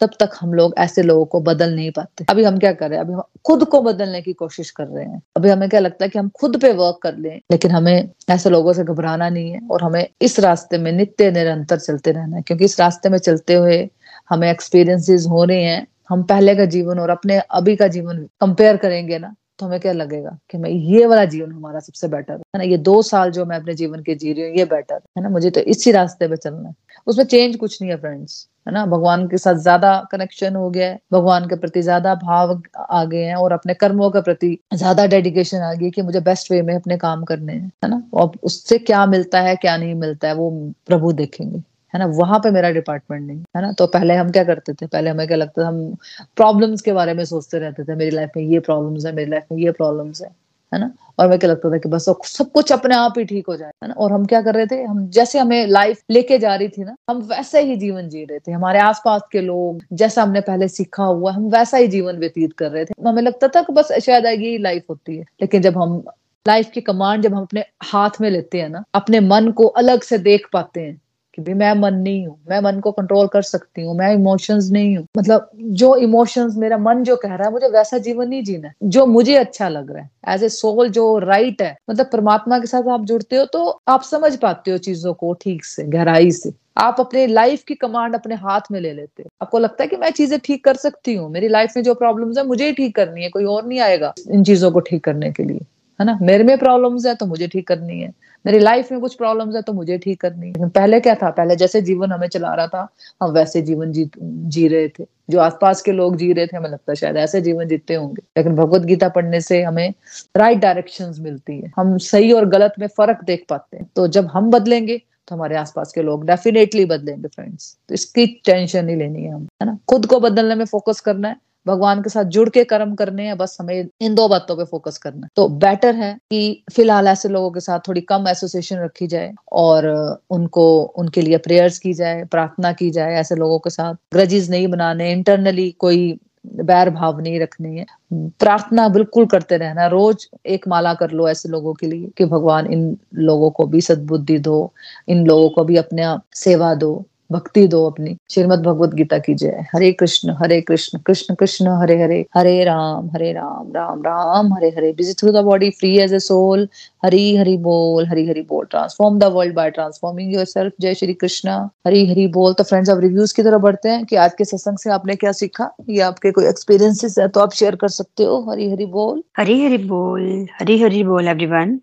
[0.00, 2.98] तब तक हम लोग ऐसे लोगों को बदल नहीं पाते। अभी हम क्या कर रहे
[2.98, 3.04] हैं?
[3.04, 6.08] अभी हम खुद को बदलने की कोशिश कर रहे हैं। अभी हमें क्या लगता है
[6.08, 9.60] कि हम खुद पे वर्क कर लें, लेकिन हमें ऐसे लोगों से घबराना नहीं है
[9.70, 13.54] और हमें इस रास्ते में नित्य निरंतर चलते रहना है, क्योंकि इस रास्ते में चलते
[13.54, 13.88] हुए
[14.30, 18.76] हमें एक्सपीरियंसेस हो रहे हैं हम पहले का जीवन और अपने अभी का जीवन कंपेयर
[18.76, 22.58] करेंगे ना तो हमें क्या लगेगा कि मैं ये वाला जीवन हमारा सबसे बेटर है
[22.58, 22.62] ना?
[22.62, 25.28] ये दो साल जो मैं अपने जीवन के जी रही हूँ, ये बेटर है ना?
[25.28, 26.74] मुझे तो इसी रास्ते पे चलना है।
[27.06, 28.84] उसमें चेंज कुछ नहीं है फ्रेंड्स है ना?
[28.86, 33.22] भगवान के साथ ज़्यादा कनेक्शन हो गया है, भगवान के प्रति ज़्यादा भाव आ गए
[33.24, 36.74] हैं और अपने कर्मों के प्रति ज़्यादा डेडिकेशन आ गई कि मुझे बेस्ट वे में
[36.74, 38.02] अपने काम करने हैं, है ना?
[38.14, 40.50] और उससे क्या मिलता है, क्या नहीं मिलता है, वो
[40.86, 41.62] प्रभु देखेंगे।
[41.96, 43.72] है ना, वहाँ पे मेरा डिपार्टमेंट नहीं, है ना?
[43.72, 44.86] तो पहले हम क्या करते थे?
[44.86, 45.96] पहले हमें क्या लगता था, हम
[46.36, 49.44] प्रॉब्लम्स के बारे में सोचते रहते थे, मेरी लाइफ में ये प्रॉब्लम्स है, मेरी लाइफ
[49.52, 50.28] में ये प्रॉब्लम्स है
[50.74, 50.92] है ना?
[51.18, 53.70] और मैं क्या लगता था कि बस सब कुछ अपने आप ही ठीक हो जाए,
[53.82, 53.94] है ना?
[53.98, 54.82] और हम क्या कर रहे थे?
[54.82, 58.38] हम जैसे हमें लाइफ लेके जा रही थी ना, हम वैसे ही जीवन जी रहे
[58.38, 62.52] थे। हमारे आसपास के लोग, जैसा हमने पहले सीखा हुआ, हम वैसा ही जीवन व्यतीत
[62.52, 65.78] कर रहे थे। हमें लगता था कि बस शायद यही लाइफ होती है। लेकिन जब
[65.78, 66.04] हम
[66.48, 70.02] लाइफ की कमांड जब हम अपने हाथ में लेते हैं ना, अपने मन को अलग
[70.02, 71.00] से देख पाते हैं
[71.36, 74.68] कि भी मैं मन नहीं हूँ, मैं मन को कंट्रोल कर सकती हूँ, मैं इमोशंस
[74.72, 78.42] नहीं हूँ। मतलब जो इमोशंस मेरा मन जो कह रहा है, मुझे वैसा जीवन नहीं
[78.44, 82.08] जीना है, जो मुझे अच्छा लग रहा है। एज ए सोल जो राइट है मतलब
[82.12, 85.84] परमात्मा के साथ आप जुड़ते हो तो आप समझ पाते हो चीज़ों को ठीक से,
[85.84, 89.82] गहराई से। आप अपने लाइफ की कमांड अपने हाथ में ले लेते हो। आपको लगता
[89.84, 92.66] है कि मैं चीज़ें ठीक कर सकती हूँ, मेरी लाइफ में जो प्रॉब्लम्स है, मुझे
[92.66, 95.60] ही ठीक करनी है, कोई और नहीं आएगा इन चीज़ों को ठीक करने के लिए।
[96.00, 96.18] है ना?
[96.22, 98.12] मेरे में प्रॉब्लम्स है तो मुझे ठीक करनी है।
[98.44, 101.30] मेरी लाइफ में कुछ प्रॉब्लम्स है तो मुझे ठीक करनी है। पहले क्या था?
[101.30, 102.88] पहले जैसे जीवन हमें चला रहा था,
[103.22, 106.68] हम वैसे जीवन जी जी रहे थे। जो आसपास के लोग जी रहे थे, हमें
[106.70, 109.92] लगता है शायद ऐसे जीवन जीते होंगे। लेकिन भगवत गीता पढ़ने से हमें
[110.36, 114.26] राइट डायरेक्शन मिलती है। हम सही और गलत में फ़र्क देख पाते हैं। तो जब
[114.26, 119.22] हम बदलेंगे तो हमारे आसपास के लोग डेफिनेटली बदलेंगे फ्रेंड्स तो इसकी टेंशन नहीं लेनी
[119.22, 119.78] है हम, है ना?
[119.88, 123.36] खुद को बदलने में फोकस करना है भगवान के साथ जुड़ के कर्म करने हैं,
[123.38, 127.28] बस हमें इन दो बातों पे फोकस करना है। तो बेटर है कि फ़िलहाल ऐसे
[127.28, 129.88] लोगों के साथ थोड़ी कम एसोसिएशन रखी जाए और
[130.30, 134.68] उनको, उनके लिए प्रेयर्स की जाए, प्रार्थना की जाए ऐसे लोगों के साथ। ग्रजिज नहीं
[134.68, 140.94] बनाने इंटरनली कोई बैर भाव नहीं रखनी है। प्रार्थना बिल्कुल करते रहना, रोज एक माला
[140.94, 144.72] कर लो ऐसे लोगों के लिए कि भगवान इन लोगों को भी सद्बुद्धि दो,
[145.08, 149.64] इन लोगों को भी अपना सेवा दो। भक्ति दो अपनी। श्रीमद भगवत गीता की जय।
[149.74, 152.24] Hare Krishna Hare Krishna Krishna Krishna, Hare Hare.
[152.34, 154.92] Hare Ram Hare Ram Ram Ram, Hare Hare.
[154.92, 156.68] Busy through the body free as a soul
[157.04, 161.50] Hari Hari बोल, हरी हरि बोल। Transform the world by transforming yourself जय श्री कृष्ण।
[161.86, 164.78] हरी हरि बोल। तो friends अब reviews की तरफ़ बढ़ते हैं कि आज के सत्संग
[164.78, 165.70] से आपने क्या सीखा?
[165.90, 169.64] या आपके कोई एक्सपीरियंसेस है तो आप शेयर कर सकते हो। हरी हरि बोल। हरी
[169.64, 171.80] हरि बोल। हरी हरि बोल everyone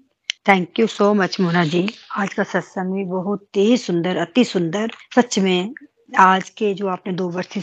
[0.48, 1.82] thank you so much Mona ji
[2.18, 5.74] आज का सत्संग भी बहुत ही सुंदर, अति सुंदर, सच में
[6.20, 7.58] आज के जो आपने दो वर्ष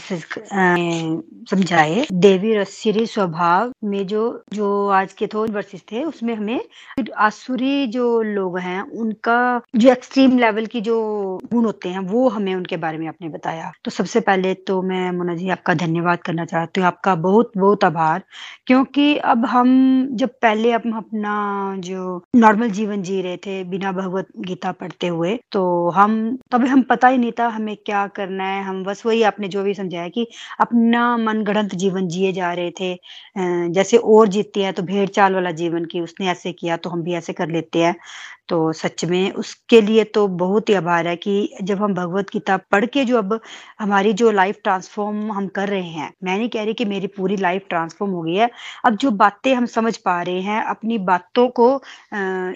[1.49, 4.21] समझाए, देवी रस्सिरी स्वभाव में जो
[4.53, 6.59] जो आज के दो वर्सेस थे, उसमें हमें
[7.17, 10.95] आसुरी जो लोग हैं, उनका जो एक्सट्रीम लेवल की जो
[11.51, 15.11] गुण होते हैं, वो हमें उनके बारे में आपने बताया। तो सबसे पहले तो मैं
[15.11, 18.23] मोना जी, आपका धन्यवाद करना चाहती हूँ। आपका बहुत बहुत आभार,
[18.67, 24.27] क्योंकि अब हम, जब पहले हम अपना जो नॉर्मल जीवन जी रहे थे, बिना भगवत
[24.39, 28.47] गीता पढ़ते हुए तो हम, तब हम पता ही नहीं था हमें क्या करना करना
[28.49, 30.27] है, हम बस वही आपने जो भी समझाया कि
[30.59, 32.93] अपना मन गणत जीवन जिए जा रहे थे।
[33.71, 37.03] जैसे और जीते हैं तो भेड़ चाल वाला जीवन की उसने ऐसे किया तो हम
[37.03, 37.95] भी ऐसे कर लेते हैं।
[38.51, 41.33] तो सच में उसके लिए तो बहुत ही आभार है कि
[41.63, 43.39] जब हम भगवत गीता पढ़ के जो अब
[43.79, 47.37] हमारी जो लाइफ ट्रांसफॉर्म हम कर रहे हैं, मैं नहीं कह रही कि मेरी पूरी
[47.37, 48.49] लाइफ ट्रांसफॉर्म हो गई है।
[48.85, 51.73] अब जो बातें हम समझ पा रहे हैं, अपनी बातों को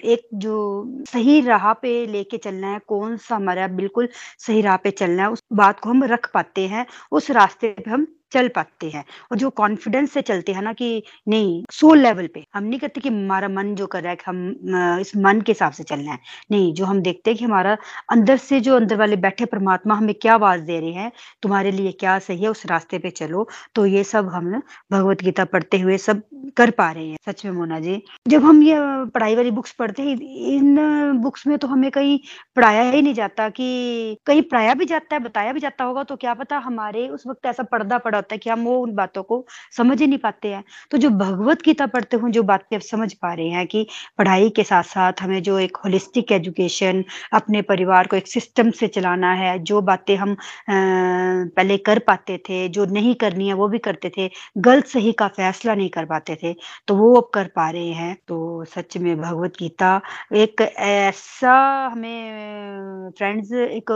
[0.06, 4.90] एक जो सही राह पे लेके चलना है, कौन सा हमारा बिल्कुल सही राह पे
[4.92, 8.88] चलना है, उस बात को हम रख पाते हैं, उस रास्ते पे हम चल पाते
[8.90, 12.78] हैं। और जो कॉन्फिडेंस से चलते हैं ना कि नहीं सोल लेवल पे, हम नहीं
[12.80, 16.12] कहते कि हमारा मन जो कर रहा है हम इस मन के हिसाब से चलना
[16.12, 16.18] है।
[16.50, 17.76] नहीं, जो हम देखते हैं कि हमारा
[18.12, 21.10] अंदर से जो अंदर वाले बैठे परमात्मा हमें क्या आवाज़ दे रहे हैं,
[21.42, 24.50] तुम्हारे लिए क्या सही है, उस रास्ते पे चलो तो ये सब हम
[24.92, 26.22] भगवत गीता पढ़ते हुए सब
[26.56, 28.76] कर पा रहे हैं। सच में, मोना जी। जब हम ये
[29.14, 30.16] पढ़ाई वाली बुक्स पढ़ते हैं,
[30.48, 30.76] इन
[31.22, 32.18] बुक्स में तो हमें कहीं
[32.56, 36.16] पढ़ाया ही नहीं जाता कि, कहीं पढ़ाया भी जाता है, बताया भी जाता होगा तो
[36.16, 38.94] क्या पता हमारे उस वक्त ऐसा पर्दा पड़ा पड़ा होता है कि हम वो उन
[38.94, 39.44] बातों को
[39.76, 43.32] समझ ही नहीं पाते हैं। तो जो भगवत गीता पढ़ते हुए जो बातें समझ पा
[43.34, 43.86] रहे हैं कि
[44.18, 48.88] पढ़ाई के साथ साथ हमें जो एक होलिस्टिक एजुकेशन अपने परिवार को एक सिस्टम से
[48.88, 50.36] चलाना है, जो बातें हम
[50.70, 55.28] पहले कर पाते थे, जो नहीं करनी है वो भी करते थे, गलत सही का
[55.30, 56.54] फैसला नहीं कर पाते थे
[56.88, 60.00] तो वो अब कर पा रहे हैं। तो सच में भगवत गीता
[60.36, 61.54] एक ऐसा
[61.92, 63.90] हमें फ्रेंड्स एक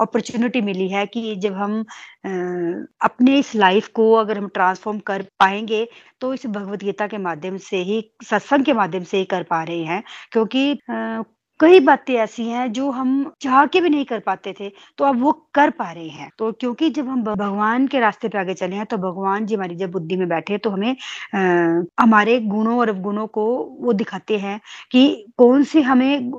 [0.00, 1.80] अपॉर्चुनिटी मिली है कि जब हम
[3.00, 5.86] अपने इस लाइफ को अगर हम ट्रांसफॉर्म कर पाएँगे
[6.20, 9.62] तो इस भगवत गीता के माध्यम से ही, सत्संग के माध्यम से ही कर पा
[9.64, 10.72] रहे हैं, क्योंकि
[11.60, 13.10] कई बातें ऐसी हैं जो हम
[13.42, 14.68] चाह के भी नहीं कर पाते थे
[14.98, 18.38] तो अब वो कर पा रहे हैं। तो क्योंकि जब हम भगवान के रास्ते पे
[18.38, 20.90] आगे चले हैं तो भगवान जी हमारी जब बुद्धि में बैठे तो हमें
[21.34, 23.44] आ, हमारे गुणों और अवगुणों को
[23.80, 24.58] वो दिखाते हैं
[24.92, 25.04] कि
[25.38, 26.30] कौन से हमें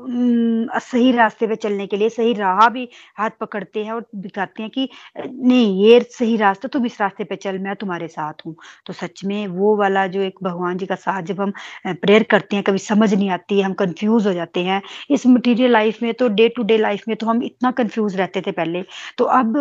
[0.82, 4.72] सही रास्ते पे चलने के लिए सही राह भी हाथ पकड़ते हैं और दिखाते हैं
[4.72, 8.56] कि नहीं ये सही रास्ता तुम इस रास्ते पे चल मैं तुम्हारे साथ हूँ।
[8.86, 11.54] तो सच में वो वाला जो एक भगवान जी का साथ जब हम
[11.96, 15.71] प्रेयर करते हैं कभी समझ नहीं आती है हम कंफ्यूज हो जाते हैं इस मटेरियल
[15.71, 18.84] लाइफ में तो डे टू डे लाइफ में तो हम इतना कंफ्यूज रहते थे पहले।
[19.17, 19.54] तो अब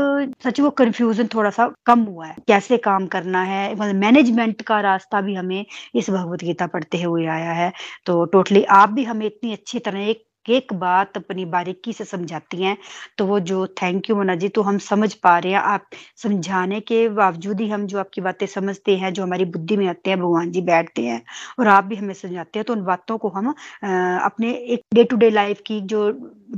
[0.45, 3.75] सच वो कंफ्यूजन थोड़ा सा कम हुआ है। कैसे काम करना है?
[3.75, 7.73] मतलब मैनेजमेंट का रास्ता भी हमें इस भगवत गीता पढ़ते हुए आया है।
[8.07, 12.63] तो टोटली आप भी हमें इतनी अच्छी तरह एक एक बात अपनी बारीकी से समझाती
[12.63, 12.77] हैं
[13.19, 16.81] तो वो जो थैंक यू मोना जी तो हम समझ पा रहे हैं। आप समझाने
[16.83, 20.19] के बावजूद ही हम जो आपकी बातें समझते हैं, जो हमारी बुद्धि में आते हैं,
[20.21, 21.23] भगवान जी बैठते हैं
[21.59, 25.17] और आप भी हमें समझाते हैं तो उन बातों को हम अपने एक डे टू
[25.17, 26.09] डे लाइफ की, जो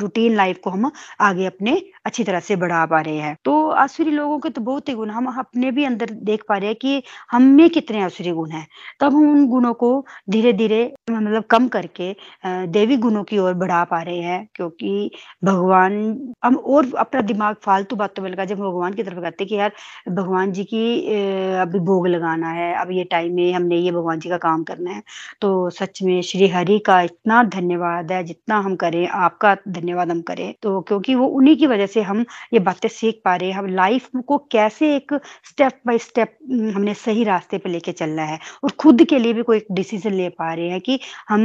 [0.00, 0.90] रूटीन लाइफ को हम
[1.20, 4.88] आगे अपने अच्छी तरह से बढ़ा पा रहे हैं। तो आसुरी लोगों के तो बहुत
[4.88, 8.30] ही गुण, हम अपने भी अंदर देख पा रहे हैं कि हम में कितने आसुरी
[8.32, 8.66] गुण हैं।
[9.00, 9.90] तब हम उन गुणों को
[10.30, 12.14] धीरे धीरे मतलब कम करके
[12.46, 15.10] देवी गुणों की ओर बढ़ा पा रहे हैं, क्योंकि
[15.44, 15.94] भगवान,
[16.44, 19.72] हम और अपना दिमाग फालतू बातों में लगा, जब भगवान की तरफ़ कहते कि यार,
[20.10, 20.82] भगवान जी की
[21.62, 24.90] अभी भोग लगाना है, अब ये टाइम में हमने ये भगवान जी का काम करना
[24.90, 25.02] है।
[25.40, 30.20] तो सच में श्री हरि का इतना धन्यवाद है, जितना हम करें, आपका धन्यवाद हम
[30.22, 32.24] करें। तो क्योंकि वो उन्हीं की वजह से हम
[32.54, 35.14] ये बातें सीख पा रहे हैं। हम लाइफ को कैसे एक
[35.48, 36.36] स्टेप बाय स्टेप
[36.76, 40.28] हमने सही रास्ते पे लेके चलना है और खुद के लिए भी कोई डिसीज़न ले
[40.30, 41.42] पा रहे हैं कि हम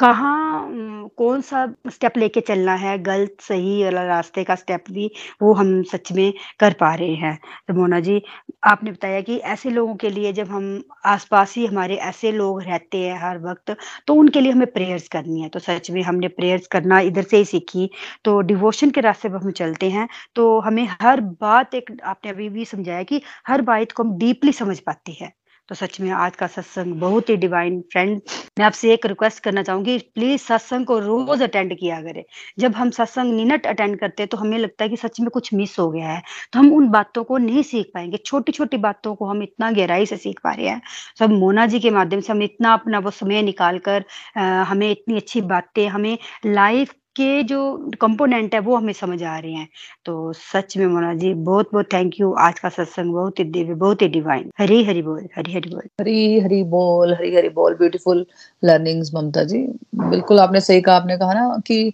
[0.00, 5.10] कहाँ कौन सा स्टेप लेके चलना है, गलत सही वाला रास्ते का स्टेप भी
[5.42, 8.20] वो हम सच में कर पा रहे हैं। तो मोना जी,
[8.64, 12.98] आपने बताया कि ऐसे लोगों के लिए जब हम आसपास ही हमारे ऐसे लोग रहते
[12.98, 16.66] हैं हर वक्त तो उनके लिए हमें प्रेयर्स करनी है। तो सच में हमने प्रेयर्स
[16.72, 17.90] करना इधर से ही सीखी।
[18.24, 22.48] तो डिवोशन के रास्ते पर हम चलते हैं तो हमें हर बात एक आपने अभी
[22.48, 25.32] भी समझाया कि हर बात को हम डीपली समझ पाती है।
[25.68, 28.20] तो सच में आज का सत्संग बहुत ही डिवाइन फ्रेंड
[28.58, 32.22] मैं आपसे एक रिक्वेस्ट करना चाहूँगी प्लीज़ सत्संग को रोज अटेंड किया करें।
[32.58, 35.52] जब हम सत्संग मिनट अटेंड करते हैं तो हमें लगता है कि सच में कुछ
[35.54, 36.22] मिस हो गया है।
[36.52, 40.06] तो हम उन बातों को नहीं सीख पाएँगे छोटी छोटी बातों को हम इतना गहराई
[40.06, 40.80] से सीख पा रहे हैं।
[41.18, 44.04] सब मोना जी के माध्यम से हम इतना अपना वो समय निकाल कर
[44.36, 47.58] आ, हमें इतनी अच्छी बातें हमें लाइफ के जो
[48.00, 49.68] कंपोनेंट है, वो हमें समझ आ रहे हैं।
[50.04, 53.74] तो सच में मोना जी, बहुत बहुत थैंक यू आज का सत्संग बहुत ही दिव्य,
[53.74, 57.74] बहुत ही डिवाइन हरी हरी बोल, हरी हरी बोल। हरी हरी बोल, हरी हरी बोल।
[57.74, 58.24] Beautiful
[58.64, 59.58] learnings Mamata ji.
[59.96, 61.92] बिल्कुल आपने सही कहा, आपने कहा ना कि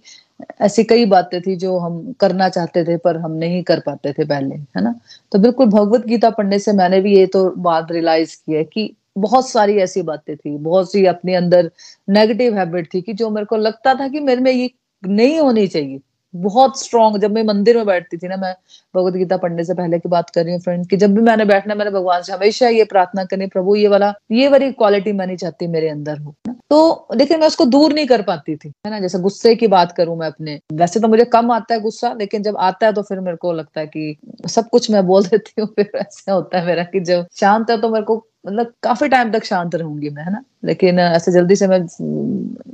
[0.61, 4.25] ऐसी कई बातें थी जो हम करना चाहते थे, पर हम नहीं कर पाते थे
[4.25, 4.95] पहले, है ना?
[5.33, 8.95] तो बिल्कुल भगवत गीता पढ़ने से मैंने भी ये तो बात रियलाइज़ की है कि
[9.19, 11.71] बहुत सारी ऐसी बातें थी, बहुत सी अपने अंदर
[12.11, 14.71] नेगेटिव हैबिट थी कि जो मेरे को लगता था कि मेरे में ये
[15.03, 16.01] नहीं होनी चाहिए।
[16.35, 18.55] बहुत स्ट्रॉन्ग जब मैं मंदिर में बैठती थी ना, मैं
[18.95, 21.45] भगवत गीता पढ़ने से पहले की बात कर रही हूँ फ्रेंड कि जब भी मैंने
[21.45, 25.27] बैठना, मैंने भगवान से हमेशा ये प्रार्थना करनी, प्रभु, ये वाला, ये वाली क्वालिटी मैं
[25.27, 26.35] नहीं चाहती मेरे अंदर हो।
[26.71, 28.99] तो लेकिन मैं उसको दूर नहीं कर पाती थी, है ना?
[29.01, 32.43] जैसे गुस्से की बात करूँ मैं अपने। वैसे तो मुझे कम आता है गुस्सा, लेकिन
[32.43, 34.17] जब आता है तो फिर मेरे को लगता है कि
[34.49, 37.81] सब कुछ मैं बोल देती हूँ, फिर ऐसा होता है मेरा कि जब शांत है
[37.81, 40.45] तो मेरे को मतलब काफ़ी टाइम तक शांत रहूँगी मैं, है ना?
[40.65, 41.79] लेकिन ऐसे जल्दी से मैं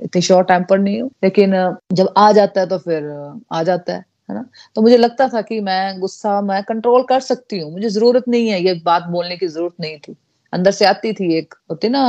[0.05, 1.53] इतनी शॉर्ट टाइम पर नहीं हूँ, लेकिन
[1.93, 3.05] जब आ जाता है तो फिर
[3.53, 4.45] आ जाता है है ना?
[4.77, 8.49] तो मुझे लगता था कि मैं गुस्सा, मैं कंट्रोल कर सकती हूँ, मुझे ज़रूरत नहीं
[8.49, 10.17] है ये बात बोलने की ज़रूरत नहीं थी।
[10.55, 12.01] अंदर से आती थी एक, होती ना,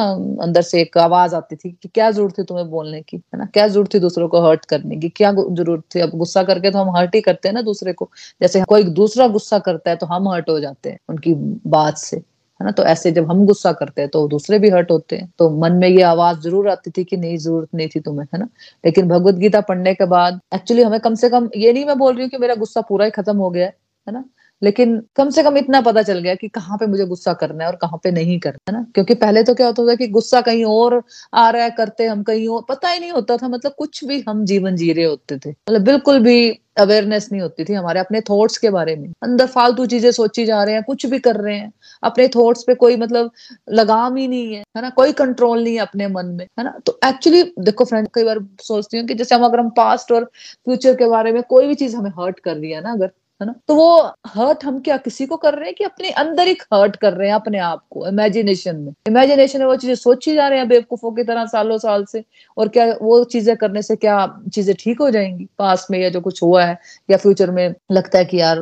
[0.44, 3.46] अंदर से एक आवाज़ आती थी कि क्या ज़रूरत थी तुम्हें बोलने की, है ना?
[3.54, 5.10] क्या ज़रूरत थी दूसरों को हर्ट करने की?
[5.12, 6.00] क्या ज़रूरत थी?
[6.02, 8.10] अब गुस्सा करके तो हम हर्ट ही करते हैं ना दूसरे को।
[8.42, 11.34] जैसे कोई दूसरा गुस्सा करता है तो हम हर्ट हो जाते हैं उनकी
[11.70, 12.72] बात से, है ना?
[12.72, 15.74] तो ऐसे जब हम गुस्सा करते हैं तो दूसरे भी हर्ट होते हैं। तो मन
[15.76, 18.48] में ये आवाज़ ज़रूर आती थी कि नहीं, ज़रूरत नहीं थी तुम्हें, है ना?
[18.84, 22.14] लेकिन भगवत गीता पढ़ने के बाद एक्चुअली हमें कम से कम ये नहीं मैं बोल
[22.14, 23.66] रही हूँ कि मेरा गुस्सा पूरा ही खत्म हो गया
[24.08, 24.24] है ना?
[24.62, 27.70] लेकिन कम से कम इतना पता चल गया कि कहाँ पे मुझे गुस्सा करना है
[27.70, 28.86] और कहाँ पे नहीं करना है ना?
[28.96, 31.02] क्योंकि पहले तो क्या होता था कि गुस्सा कहीं और
[31.34, 34.24] आ रहा है, करते हम कहीं और, पता ही नहीं होता था। मतलब कुछ भी
[34.30, 38.22] हम जीवन जी रहे होते थे। मतलब बिल्कुल भी अवेयरनेस नहीं होती थी हमारे अपने
[38.22, 41.56] थॉट्स के बारे में। अंदर फालतू चीज़ें सोची जा रहे हैं, कुछ भी कर रहे
[41.58, 41.72] हैं।
[42.04, 43.32] अपने थॉट्स पे कोई मतलब
[43.72, 44.90] लगाम ही नहीं है है ना?
[44.90, 46.74] कोई कंट्रोल नहीं है अपने मन में, है ना?
[46.86, 50.26] तो एक्चुअली देखो फ्रेंड कई बार सोचती हूँ कि जैसे हम अगर हम पास्ट और
[50.66, 53.46] फ्यूचर के बारे में कोई भी चीज़ हमें हर्ट कर रही है ना, अगर है
[53.48, 53.54] ना?
[53.68, 53.96] तो वो
[54.28, 57.28] हर्ट हम क्या किसी को कर रहे हैं कि अपने अंदर ही हर्ट कर रहे
[57.28, 58.94] हैं अपने आप को इमेजिनेशन में?
[59.08, 62.24] इमेजिनेशन में वो चीज़ें सोची जा रहे हैं बेवकूफों की तरह सालों साल से,
[62.58, 65.48] और क्या वो चीज़ें करने से क्या चीज़ें ठीक हो जाएँगी?
[65.60, 66.78] पास में या जो कुछ हुआ है,
[67.12, 68.62] या फ्यूचर में लगता है कि यार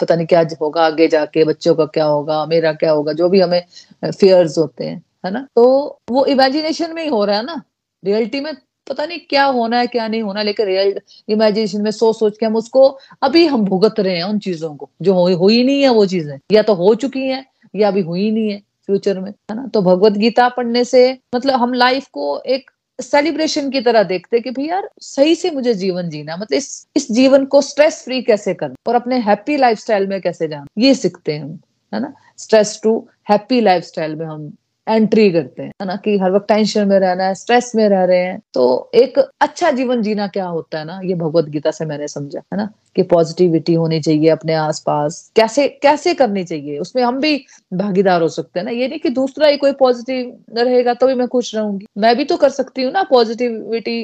[0.00, 3.40] पता नहीं क्या होगा आगे जाके, बच्चों का क्या होगा, मेरा क्या होगा, जो भी
[3.40, 3.62] हमें
[4.04, 5.46] फेयर्स होते हैं, है ना?
[5.56, 7.62] तो वो इमेजिनेशन में ही हो रहा है ना?
[8.02, 8.52] रियलिटी में
[8.88, 12.46] पता नहीं क्या होना है क्या नहीं होना लेकिन रियल इमेजिनेशन में सोच सोच के
[12.46, 12.86] हम उसको
[13.22, 16.06] अभी हम भुगत रहे हैं उन चीज़ों को। जो हो, हो ही नहीं है वो
[16.06, 19.66] चीज़ें या तो हो चुकी हैं या अभी हुई नहीं है फ्यूचर में है ना?
[19.66, 24.50] तो भगवत गीता पढ़ने से मतलब हम लाइफ को एक सेलिब्रेशन की तरह देखते कि
[24.50, 28.54] भाई यार सही से मुझे जीवन जीना मतलब इस इस जीवन को स्ट्रेस फ्री कैसे
[28.54, 31.58] करना और अपने हैप्पी लाइफस्टाइल में कैसे जाना ये सीखते हैं हम
[31.92, 32.12] है ना?
[32.38, 32.96] स्ट्रेस टू
[33.30, 34.50] हैप्पी लाइफस्टाइल में हम
[34.88, 38.18] एंट्री करते हैं ना, कि हर वक्त टेंशन में रहना है, स्ट्रेस में रह रहे
[38.18, 42.08] हैं। तो एक अच्छा जीवन जीना क्या होता है ना, ये भगवत गीता से मैंने
[42.08, 46.78] समझा, है ना, कि पॉजिटिविटी होनी चाहिए अपने आसपास। कैसे कैसे करनी चाहिए?
[46.78, 47.36] उसमें हम भी
[47.74, 51.14] भागीदार हो सकते हैं ना। ये नहीं कि दूसरा ही कोई पॉजिटिव रहेगा तो भी
[51.14, 54.02] मैं खुश रहूँगी। मैं भी तो कर सकती हूँ ना पॉजिटिविटी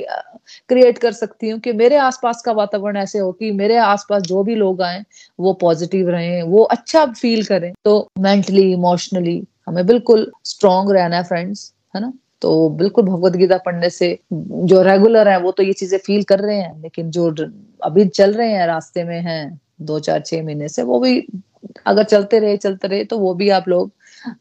[0.68, 4.42] क्रिएट कर सकती हूँ कि मेरे आसपास का वातावरण ऐसे हो कि मेरे आसपास जो
[4.42, 5.02] भी लोग आए,
[5.38, 11.24] वो पॉजिटिव रहे, वो अच्छा फील करें। तो मेंटली इमोशनली हमें बिल्कुल स्ट्रांग रहना है
[11.24, 12.12] फ्रेंड्स है ना?
[12.42, 16.40] तो बिल्कुल भगवत गीता पढ़ने से जो रेगुलर है, वो तो ये चीज़ें फील कर
[16.40, 17.30] रहे हैं, लेकिन जो
[17.82, 21.26] अभी चल रहे हैं, रास्ते में हैं, दो चार छह महीने से, वो भी
[21.86, 23.90] अगर चलते रहे चलते रहे तो वो भी आप लोग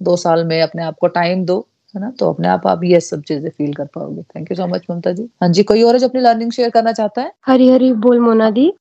[0.01, 2.09] दो साल में अपने आप को टाइम दो। है ना?
[2.19, 5.11] तो अपने आप आप ये सब चीज़ें फील कर पाओगे। Thank you so much Mamata
[5.11, 5.29] ji.
[5.41, 7.31] हाँ जी कोई और जो अपनी लर्निंग शेयर करना चाहता है?
[7.47, 8.71] हरी हरी बोल मोना दी।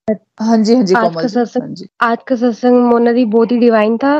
[0.40, 3.96] हाँ जी हाँ जी आज का सत्संग आज का सत्संग मोना दी बहुत ही डिवाइन
[3.96, 4.14] था।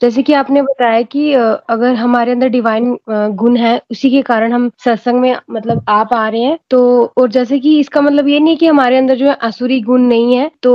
[0.00, 4.70] जैसे कि आपने बताया कि अगर हमारे अंदर डिवाइन गुण है उसी के कारण हम
[4.84, 8.56] सत्संग में मतलब आप आ रहे हैं। तो और जैसे कि इसका मतलब ये नहीं
[8.56, 10.72] कि हमारे अंदर जो है असुरी गुण नहीं है। तो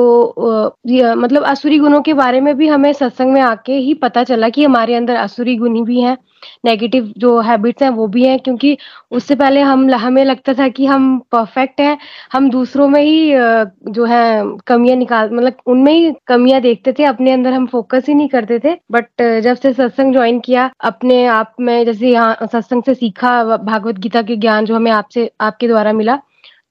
[1.16, 4.64] मतलब असुरी गुणों के बारे में भी हमें सत्संग में आके ही पता चला कि
[4.64, 6.18] हमारे अंदर असुरी गुण भी हैं।
[6.66, 8.78] नेगेटिव जो हैबिट्स हैं वो भी हैं, क्योंकि
[9.12, 11.98] उससे पहले हम, हमें लगता था कि हम परफेक्ट हैं,
[12.34, 13.34] हम दूसरों में ही
[13.92, 18.14] जो है, कमियाँ निकाल मतलब उनमें ही कमियाँ देखते थे, अपने अंदर हम फोकस ही
[18.14, 22.84] नहीं करते थे। बट जब से सत्संग ज्वाइन किया, अपने आप में जैसे यहाँ सत्संग
[22.84, 26.20] से सीखा, भागवत गीता के ज्ञान जो हमें आपसे, आपके द्वारा मिला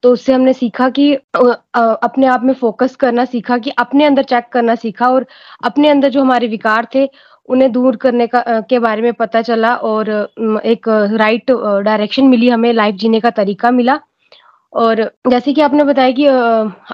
[0.02, 4.44] तो उससे हमने सीखा कि अपने आप में फोकस करना सीखा, कि अपने अंदर चेक
[4.52, 5.26] करना सीखा, और
[5.64, 7.08] अपने अंदर जो हमारे विकार थे
[7.48, 10.10] उन्हें दूर करने का के बारे में पता चला और
[10.66, 11.50] एक राइट
[11.84, 13.98] डायरेक्शन मिली हमें लाइफ जीने का तरीका मिला।
[14.72, 16.24] और जैसे कि आपने बताया कि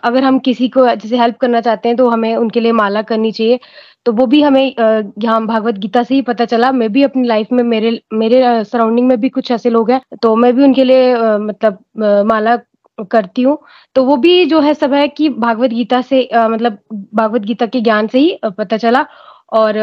[0.02, 3.30] अगर हम किसी को जैसे हेल्प करना चाहते हैं तो हमें उनके लिए माला करनी
[3.32, 3.58] चाहिए
[4.06, 7.48] तो वो भी हमें यहाँ भागवत गीता से ही पता चला। मैं भी अपनी लाइफ
[7.52, 11.14] में मेरे मेरे सराउंडिंग में भी कुछ ऐसे लोग हैं तो मैं भी उनके लिए
[11.40, 11.78] मतलब
[12.28, 12.56] माला
[13.10, 13.58] करती हूँ।
[13.96, 16.78] तो वो भी जो है सब है कि भागवत गीता से मतलब
[17.14, 19.06] भागवत गीता के ज्ञान से ही पता चला।
[19.52, 19.78] और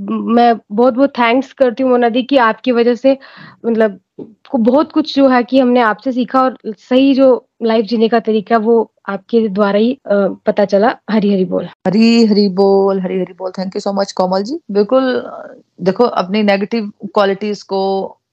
[0.00, 3.18] मैं बहुत बहुत थैंक्स करती हूँ मोना दी कि आपकी वजह से
[3.66, 4.00] मतलब
[4.56, 8.56] बहुत कुछ जो है कि हमने आपसे सीखा और सही जो लाइफ जीने का तरीका
[8.58, 13.50] वो आपके द्वारा ही पता चला। हरी हरी बोल। हरी हरी बोल हरी हरी बोल।
[13.50, 14.58] Thank you so much Komal ji.
[14.70, 15.22] बिल्कुल
[15.80, 17.80] देखो, अपनी नेगेटिव क्वालिटीज को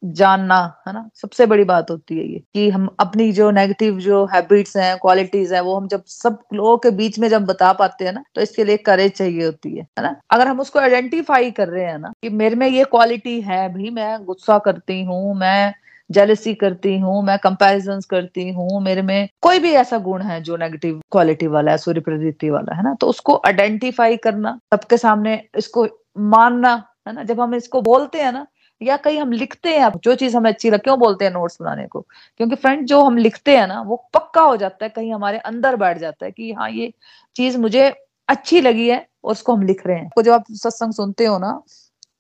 [0.04, 1.10] जानना, है ना?
[1.16, 5.54] सबसे बड़ी बात होती है ये कि हम अपनी जो नेगेटिव जो हैबिट्स हैं क्वालिटीज
[5.54, 8.42] हैं, वो हम जब सब लोगों के बीच में जब बता पाते हैं ना तो
[8.42, 10.16] इसके लिए करेज चाहिए होती है है ना?
[10.32, 13.90] अगर हम उसको आइडेंटिफाई कर रहे हैं ना कि मेरे में ये क्वालिटी है भी,
[13.90, 15.74] मैं गुस्सा करती हूँ, मैं
[16.12, 20.58] जेलसी करती हूँ, मैं कंपेरिजन करती हूँ, मेरे में कोई भी ऐसा गुण है जो
[20.58, 22.94] नेगेटिव क्वालिटी वाला है सूर्य प्रवृत्ति वाला, है ना?
[22.94, 25.88] तो उसको आइडेंटिफाई करना, सबके सामने इसको
[26.20, 26.74] मानना,
[27.08, 27.24] है ना?
[27.24, 28.46] जब हम इसको बोलते हैं ना
[28.84, 31.58] या कहीं हम लिखते हैं जो चीज़ हमें अच्छी लगती है, वो बोलते हैं नोट्स
[31.62, 32.02] बनाने को।
[32.38, 35.76] क्योंकि फ्रेंड जो हम लिखते हैं ना, वो पक्का हो जाता है, कहीं हमारे अंदर
[35.76, 36.94] बैठ जाता है कि हाँ ये
[37.36, 37.90] चीज़ मुझे
[38.30, 41.38] अच्छी लगी है और उसको हम लिख रहे हैं। तो जब आप सत्संग सुनते हो
[41.40, 41.62] ना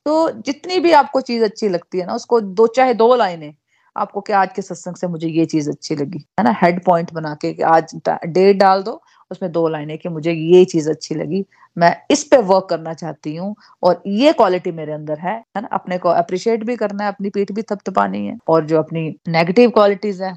[0.06, 3.54] तो जितनी भी आपको चीज़ अच्छी लगती है ना, उसको दो, चाहे दो लाइने,
[3.96, 6.56] आपको क्या आज के सत्संग से मुझे ये चीज़ अच्छी लगी। है ना?
[6.62, 7.96] हेड पॉइंट बना के आज
[8.26, 9.02] डेट डाल दो
[9.34, 11.44] उसमें दो लाइनें कि मुझे ये चीज़ अच्छी लगी,
[11.78, 15.68] मैं इस पे वर्क करना चाहती हूँ और ये क्वालिटी मेरे अंदर है है ना?
[15.74, 19.70] अपने को अप्रिशिएट भी करना है, अपनी पीठ भी थपथपानी है और जो अपनी नेगेटिव
[19.70, 20.36] क्वालिटीज है,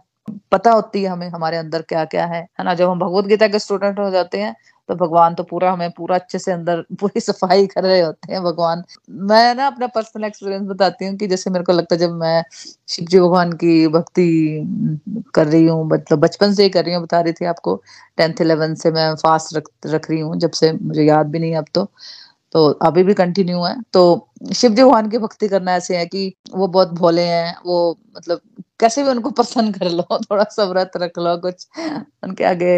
[0.52, 2.74] पता होती है हमें, हमारे अंदर क्या क्या है है ना?
[2.74, 4.54] जब हम भगवत गीता के स्टूडेंट हो जाते हैं
[4.88, 8.42] तो भगवान तो पूरा हमें पूरा अच्छे से अंदर पूरी सफ़ाई कर रहे होते हैं,
[8.42, 8.82] भगवान।
[9.26, 12.42] मैं ना अपना पर्सनल एक्सपीरियंस बताती हूँ कि जैसे मेरे को लगता है जब मैं
[12.88, 14.26] शिव जी भगवान की भक्ति
[15.34, 17.74] कर रही हूँ मतलब बचपन से ही कर रही हूँ, बता रही थी आपको
[18.18, 21.54] टेंथ इलेवेंथ से मैं फास्ट रख रख रही हूँ, जब से मुझे याद भी नहीं
[21.56, 21.88] अब तो।
[22.52, 24.02] तो अभी भी कंटिन्यू है। तो
[24.54, 28.40] शिव जी भगवान की भक्ति करना ऐसे है कि वो बहुत भोले हैं, वो मतलब
[28.80, 31.66] कैसे भी उनको पसंद कर लो, थोड़ा सा व्रत रख लो, कुछ
[32.24, 32.72] उनके आगे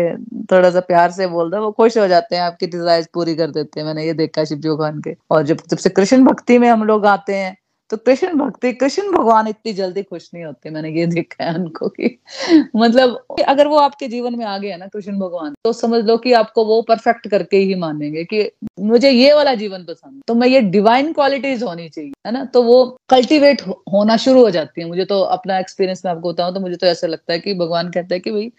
[0.52, 3.50] थोड़ा सा प्यार से बोल दो, वो खुश हो जाते हैं, आपकी डिज़ायर पूरी कर
[3.50, 6.58] देते हैं। मैंने ये देखा शिव जी भगवान के। और जब जब से कृष्ण भक्ति
[6.58, 7.56] में हम लोग आते हैं
[7.90, 11.88] तो कृष्ण भक्ति, कृष्ण भगवान इतनी जल्दी खुश नहीं होते, मैंने ये देखा है उनको
[11.88, 12.18] कि
[12.76, 16.32] मतलब अगर वो आपके जीवन में आ गया ना कृष्ण भगवान तो समझ लो कि
[16.32, 20.60] आपको वो परफेक्ट करके ही मानेंगे कि मुझे ये वाला जीवन पसंद तो मैं ये
[20.60, 22.44] डिवाइन क्वालिटीज होनी चाहिए, है ना?
[22.44, 23.62] तो वो कल्टीवेट
[23.92, 26.86] होना शुरू हो जाती है। मुझे तो अपना एक्सपीरियंस मैं आपको बताऊँ तो मुझे तो
[26.86, 28.50] ऐसा लगता है कि भगवान कहते हैं कि भाई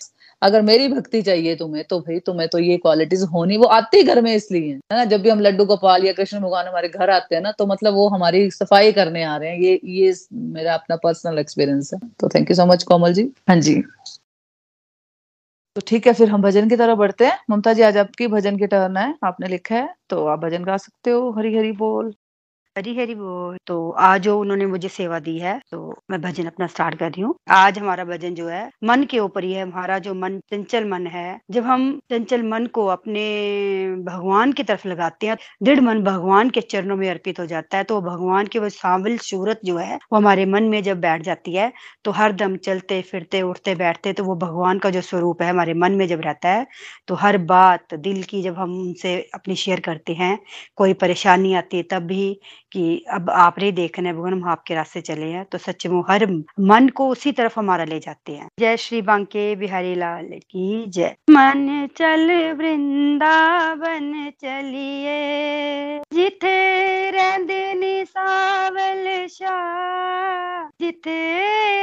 [0.42, 4.04] अगर मेरी भक्ति चाहिए तुम्हें तो भाई तुम्हें तो ये क्वालिटीज होनी, वो आते ही
[4.04, 5.04] घर में इसलिए, है ना?
[5.06, 7.94] जब भी हम लड्डू गोपाल या कृष्ण भगवान हमारे घर आते हैं ना तो मतलब
[7.94, 10.14] वो हमारी सफ़ाई करने आ रहे हैं। ये ये
[10.54, 13.30] मेरा अपना पर्सनल एक्सपीरियंस है। तो thank you so much Komal ji.
[13.50, 13.82] हाँ जी।
[15.76, 18.58] तो ठीक है, फिर हम भजन की तरफ़ बढ़ते हैं। ममता जी, आज आपकी भजन
[18.58, 22.14] की टर्न है। आपने लिखा है तो आप भजन गा सकते हो। हरी हरी बोल।
[22.76, 25.78] हरी हरी वो तो आज जो उन्होंने मुझे सेवा दी है तो
[26.12, 29.44] मैं भजन अपना स्टार्ट कर रही हूँ। आज हमारा भजन जो है, मन के ऊपर
[29.44, 33.24] ही है। हमारा जो मन, चंचल मन है, जब हम चंचल मन को अपने
[34.06, 37.84] भगवान की तरफ़ लगाते हैं, दृढ़ मन भगवान के चरणों में अर्पित हो जाता है
[37.84, 41.54] तो भगवान की वो सांवल सूरत जो है, वो हमारे मन में जब बैठ जाती
[41.54, 41.72] है
[42.06, 45.74] तो हर दम चलते, फिरते, उठते, बैठते तो वो भगवान का जो स्वरूप है, हमारे
[45.76, 46.66] मन में जब रहता है
[47.08, 50.38] तो हर बात दिल की जब हम उनसे अपनी शेयर करते हैं,
[50.78, 52.40] कोई परेशानी आती है, तब भी
[52.72, 56.26] कि अब आप देखना है, भगवान हम आपके रास्ते चले हैं तो सच में हर
[56.60, 61.16] मन को उसी तरफ़ हमारा ले जाते हैं। जय श्री बांके बिहारी लाल की जय।
[61.30, 64.12] मन चल वृंदावन
[64.42, 66.58] चलिए, जिथे
[67.12, 71.20] रहंदे नी सावल शाह, जिथे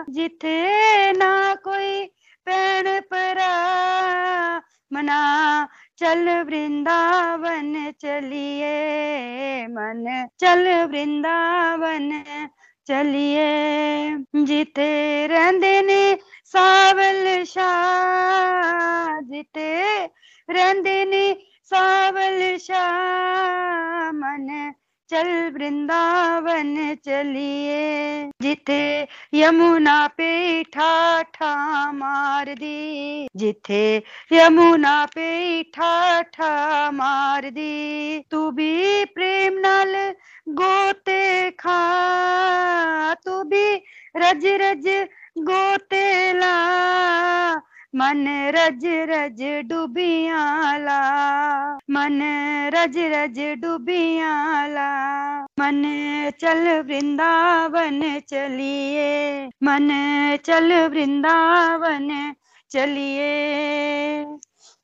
[0.09, 0.59] जिथे
[1.13, 2.05] ना कोई
[2.47, 3.53] पैन परा।
[4.93, 5.69] मना,
[5.99, 8.77] चल वृंदावन चलिए,
[9.67, 12.25] मन, चल वृंदावन
[12.87, 13.49] चलिए।
[14.37, 20.05] जिते रंदे ने सावल शाह जिते
[20.51, 21.33] रंदे ने
[21.65, 24.75] सावल शाह, मन
[25.11, 34.03] चल वृंदावन चलिए, जिथे यमुना पे ठाठा मार दी। जिथे
[34.33, 40.15] यमुना पे ठाठा मार दी, तू भी प्रेम नाल
[40.49, 43.75] गोते खा। तू भी
[44.17, 46.55] रज रज गोते ला।
[47.95, 50.99] मन रज रज डुबियाला,
[51.91, 52.21] मन
[52.75, 54.89] रज रज डुबियाला,
[55.61, 55.83] मन
[56.41, 59.89] चल वृंदावन चलिए, मन
[60.45, 62.35] चल वृंदावन
[62.71, 63.33] चलिए।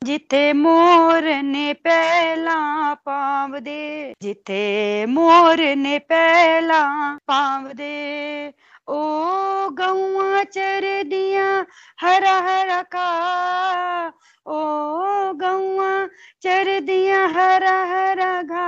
[0.04, 6.82] जिथे मोर ने पहला पाव दे, जिथे मोर ने पहला
[7.14, 8.52] पाव दे
[8.88, 9.02] ओ
[9.68, 11.66] गौआ चर दिया
[12.00, 13.08] हरा हरा का।
[14.46, 14.60] ओ
[15.32, 16.06] गौआ
[16.42, 18.64] चर दिया हरा हरा घा।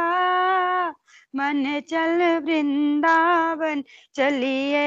[1.37, 4.87] मन चल वृंदावन चलिए,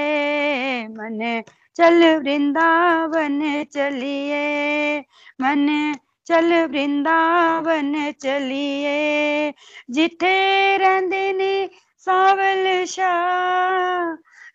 [0.87, 1.43] मन
[1.75, 4.99] चल वृंदावन चलिए,
[5.41, 5.95] मन
[6.27, 9.53] चल वृंदावन चलिए।
[9.89, 13.78] जिथे रहंदे ने सावल शाह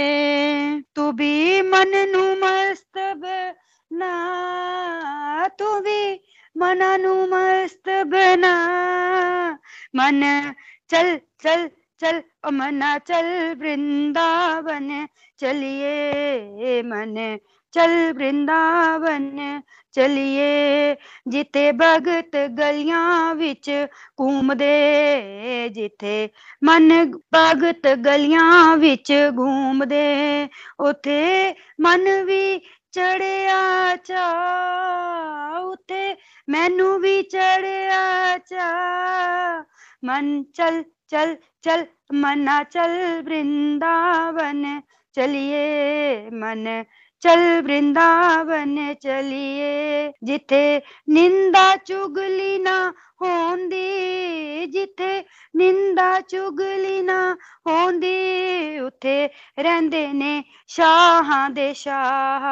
[0.96, 4.12] तू भी मन नु। मस्त बना
[5.58, 6.00] तू भी
[6.56, 8.54] मना नु। मस्त बना
[9.96, 10.20] मन
[10.90, 11.70] चल चल
[12.00, 12.22] चल
[12.52, 15.06] मना चल वृंदावन
[15.38, 17.38] चलिए। मन
[17.72, 19.62] चल वृंदावन,
[19.94, 20.96] चलिए।
[21.28, 23.70] जिथे भगत गलियाँ विच
[24.18, 26.30] घूमदे, जिथे
[26.64, 26.88] मन
[27.34, 30.48] भगत गलियाँ विच घूमदे,
[30.78, 31.50] उथे
[31.80, 32.62] मन भी
[32.94, 34.26] चढ़िया चा,
[35.58, 36.12] उथे
[36.48, 38.68] मैनू भी चढ़िया चा।
[40.04, 44.82] मन चल चल चल, मना चल वृंदावन,
[45.14, 45.66] चलिए।
[46.32, 46.84] मन
[47.22, 55.18] चल वृंदावन चलिए, जिथे निंदा चुगली ना होंदी, जिथे
[55.56, 57.36] निंदा चुगली ना
[57.68, 59.26] होंदी, उथे
[59.58, 62.44] रहंदे ने शाहां दे शाह,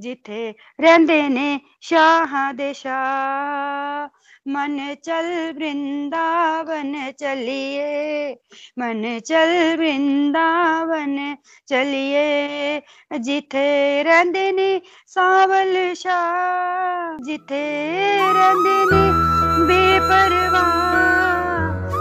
[0.00, 0.50] जिथे
[0.80, 4.06] रहंदे ने शाहां दे शाह।
[4.50, 8.32] मन चल वृंदावन चलिए,
[8.78, 11.36] मन चल वृंदावन
[11.68, 12.82] चलिए,
[13.18, 17.62] जिथे रहंदे ने सावल शाह, जिथे
[18.32, 19.02] रहंदे ने
[19.66, 20.74] बेपरवाह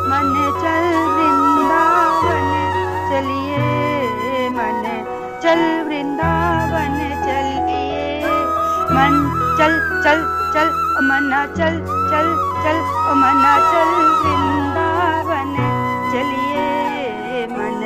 [0.10, 2.50] मन चल वृंदावन
[3.12, 4.84] चलिए, मन
[5.44, 5.79] चल
[11.40, 11.76] मना चल
[12.12, 12.28] चल
[12.64, 12.78] चल
[13.16, 13.92] मना चल,
[14.24, 15.52] वृंदावन,
[16.12, 17.84] चलिए मन।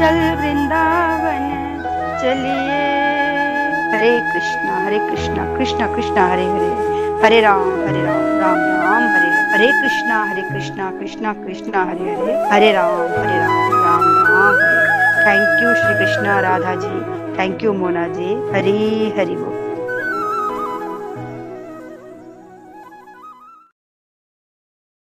[0.00, 1.46] चल, वृंदावन,
[2.22, 2.80] चलिए।
[3.92, 7.24] Hare Krishna Hare Krishna Krishna Krishna, Hare Hare.
[7.24, 9.66] Hare Ram Hare Ram Ram Ram, Hare Hare.
[9.66, 12.50] Krishna Hare Krishna Krishna Krishna, Hare Hare.
[12.50, 17.00] Hare Ram Hare Ram Ram Ram, Hare thank you Shri Krishna Radha ji.
[17.38, 18.34] Thank you Mona ji.
[18.52, 19.59] Hari Hari बोल।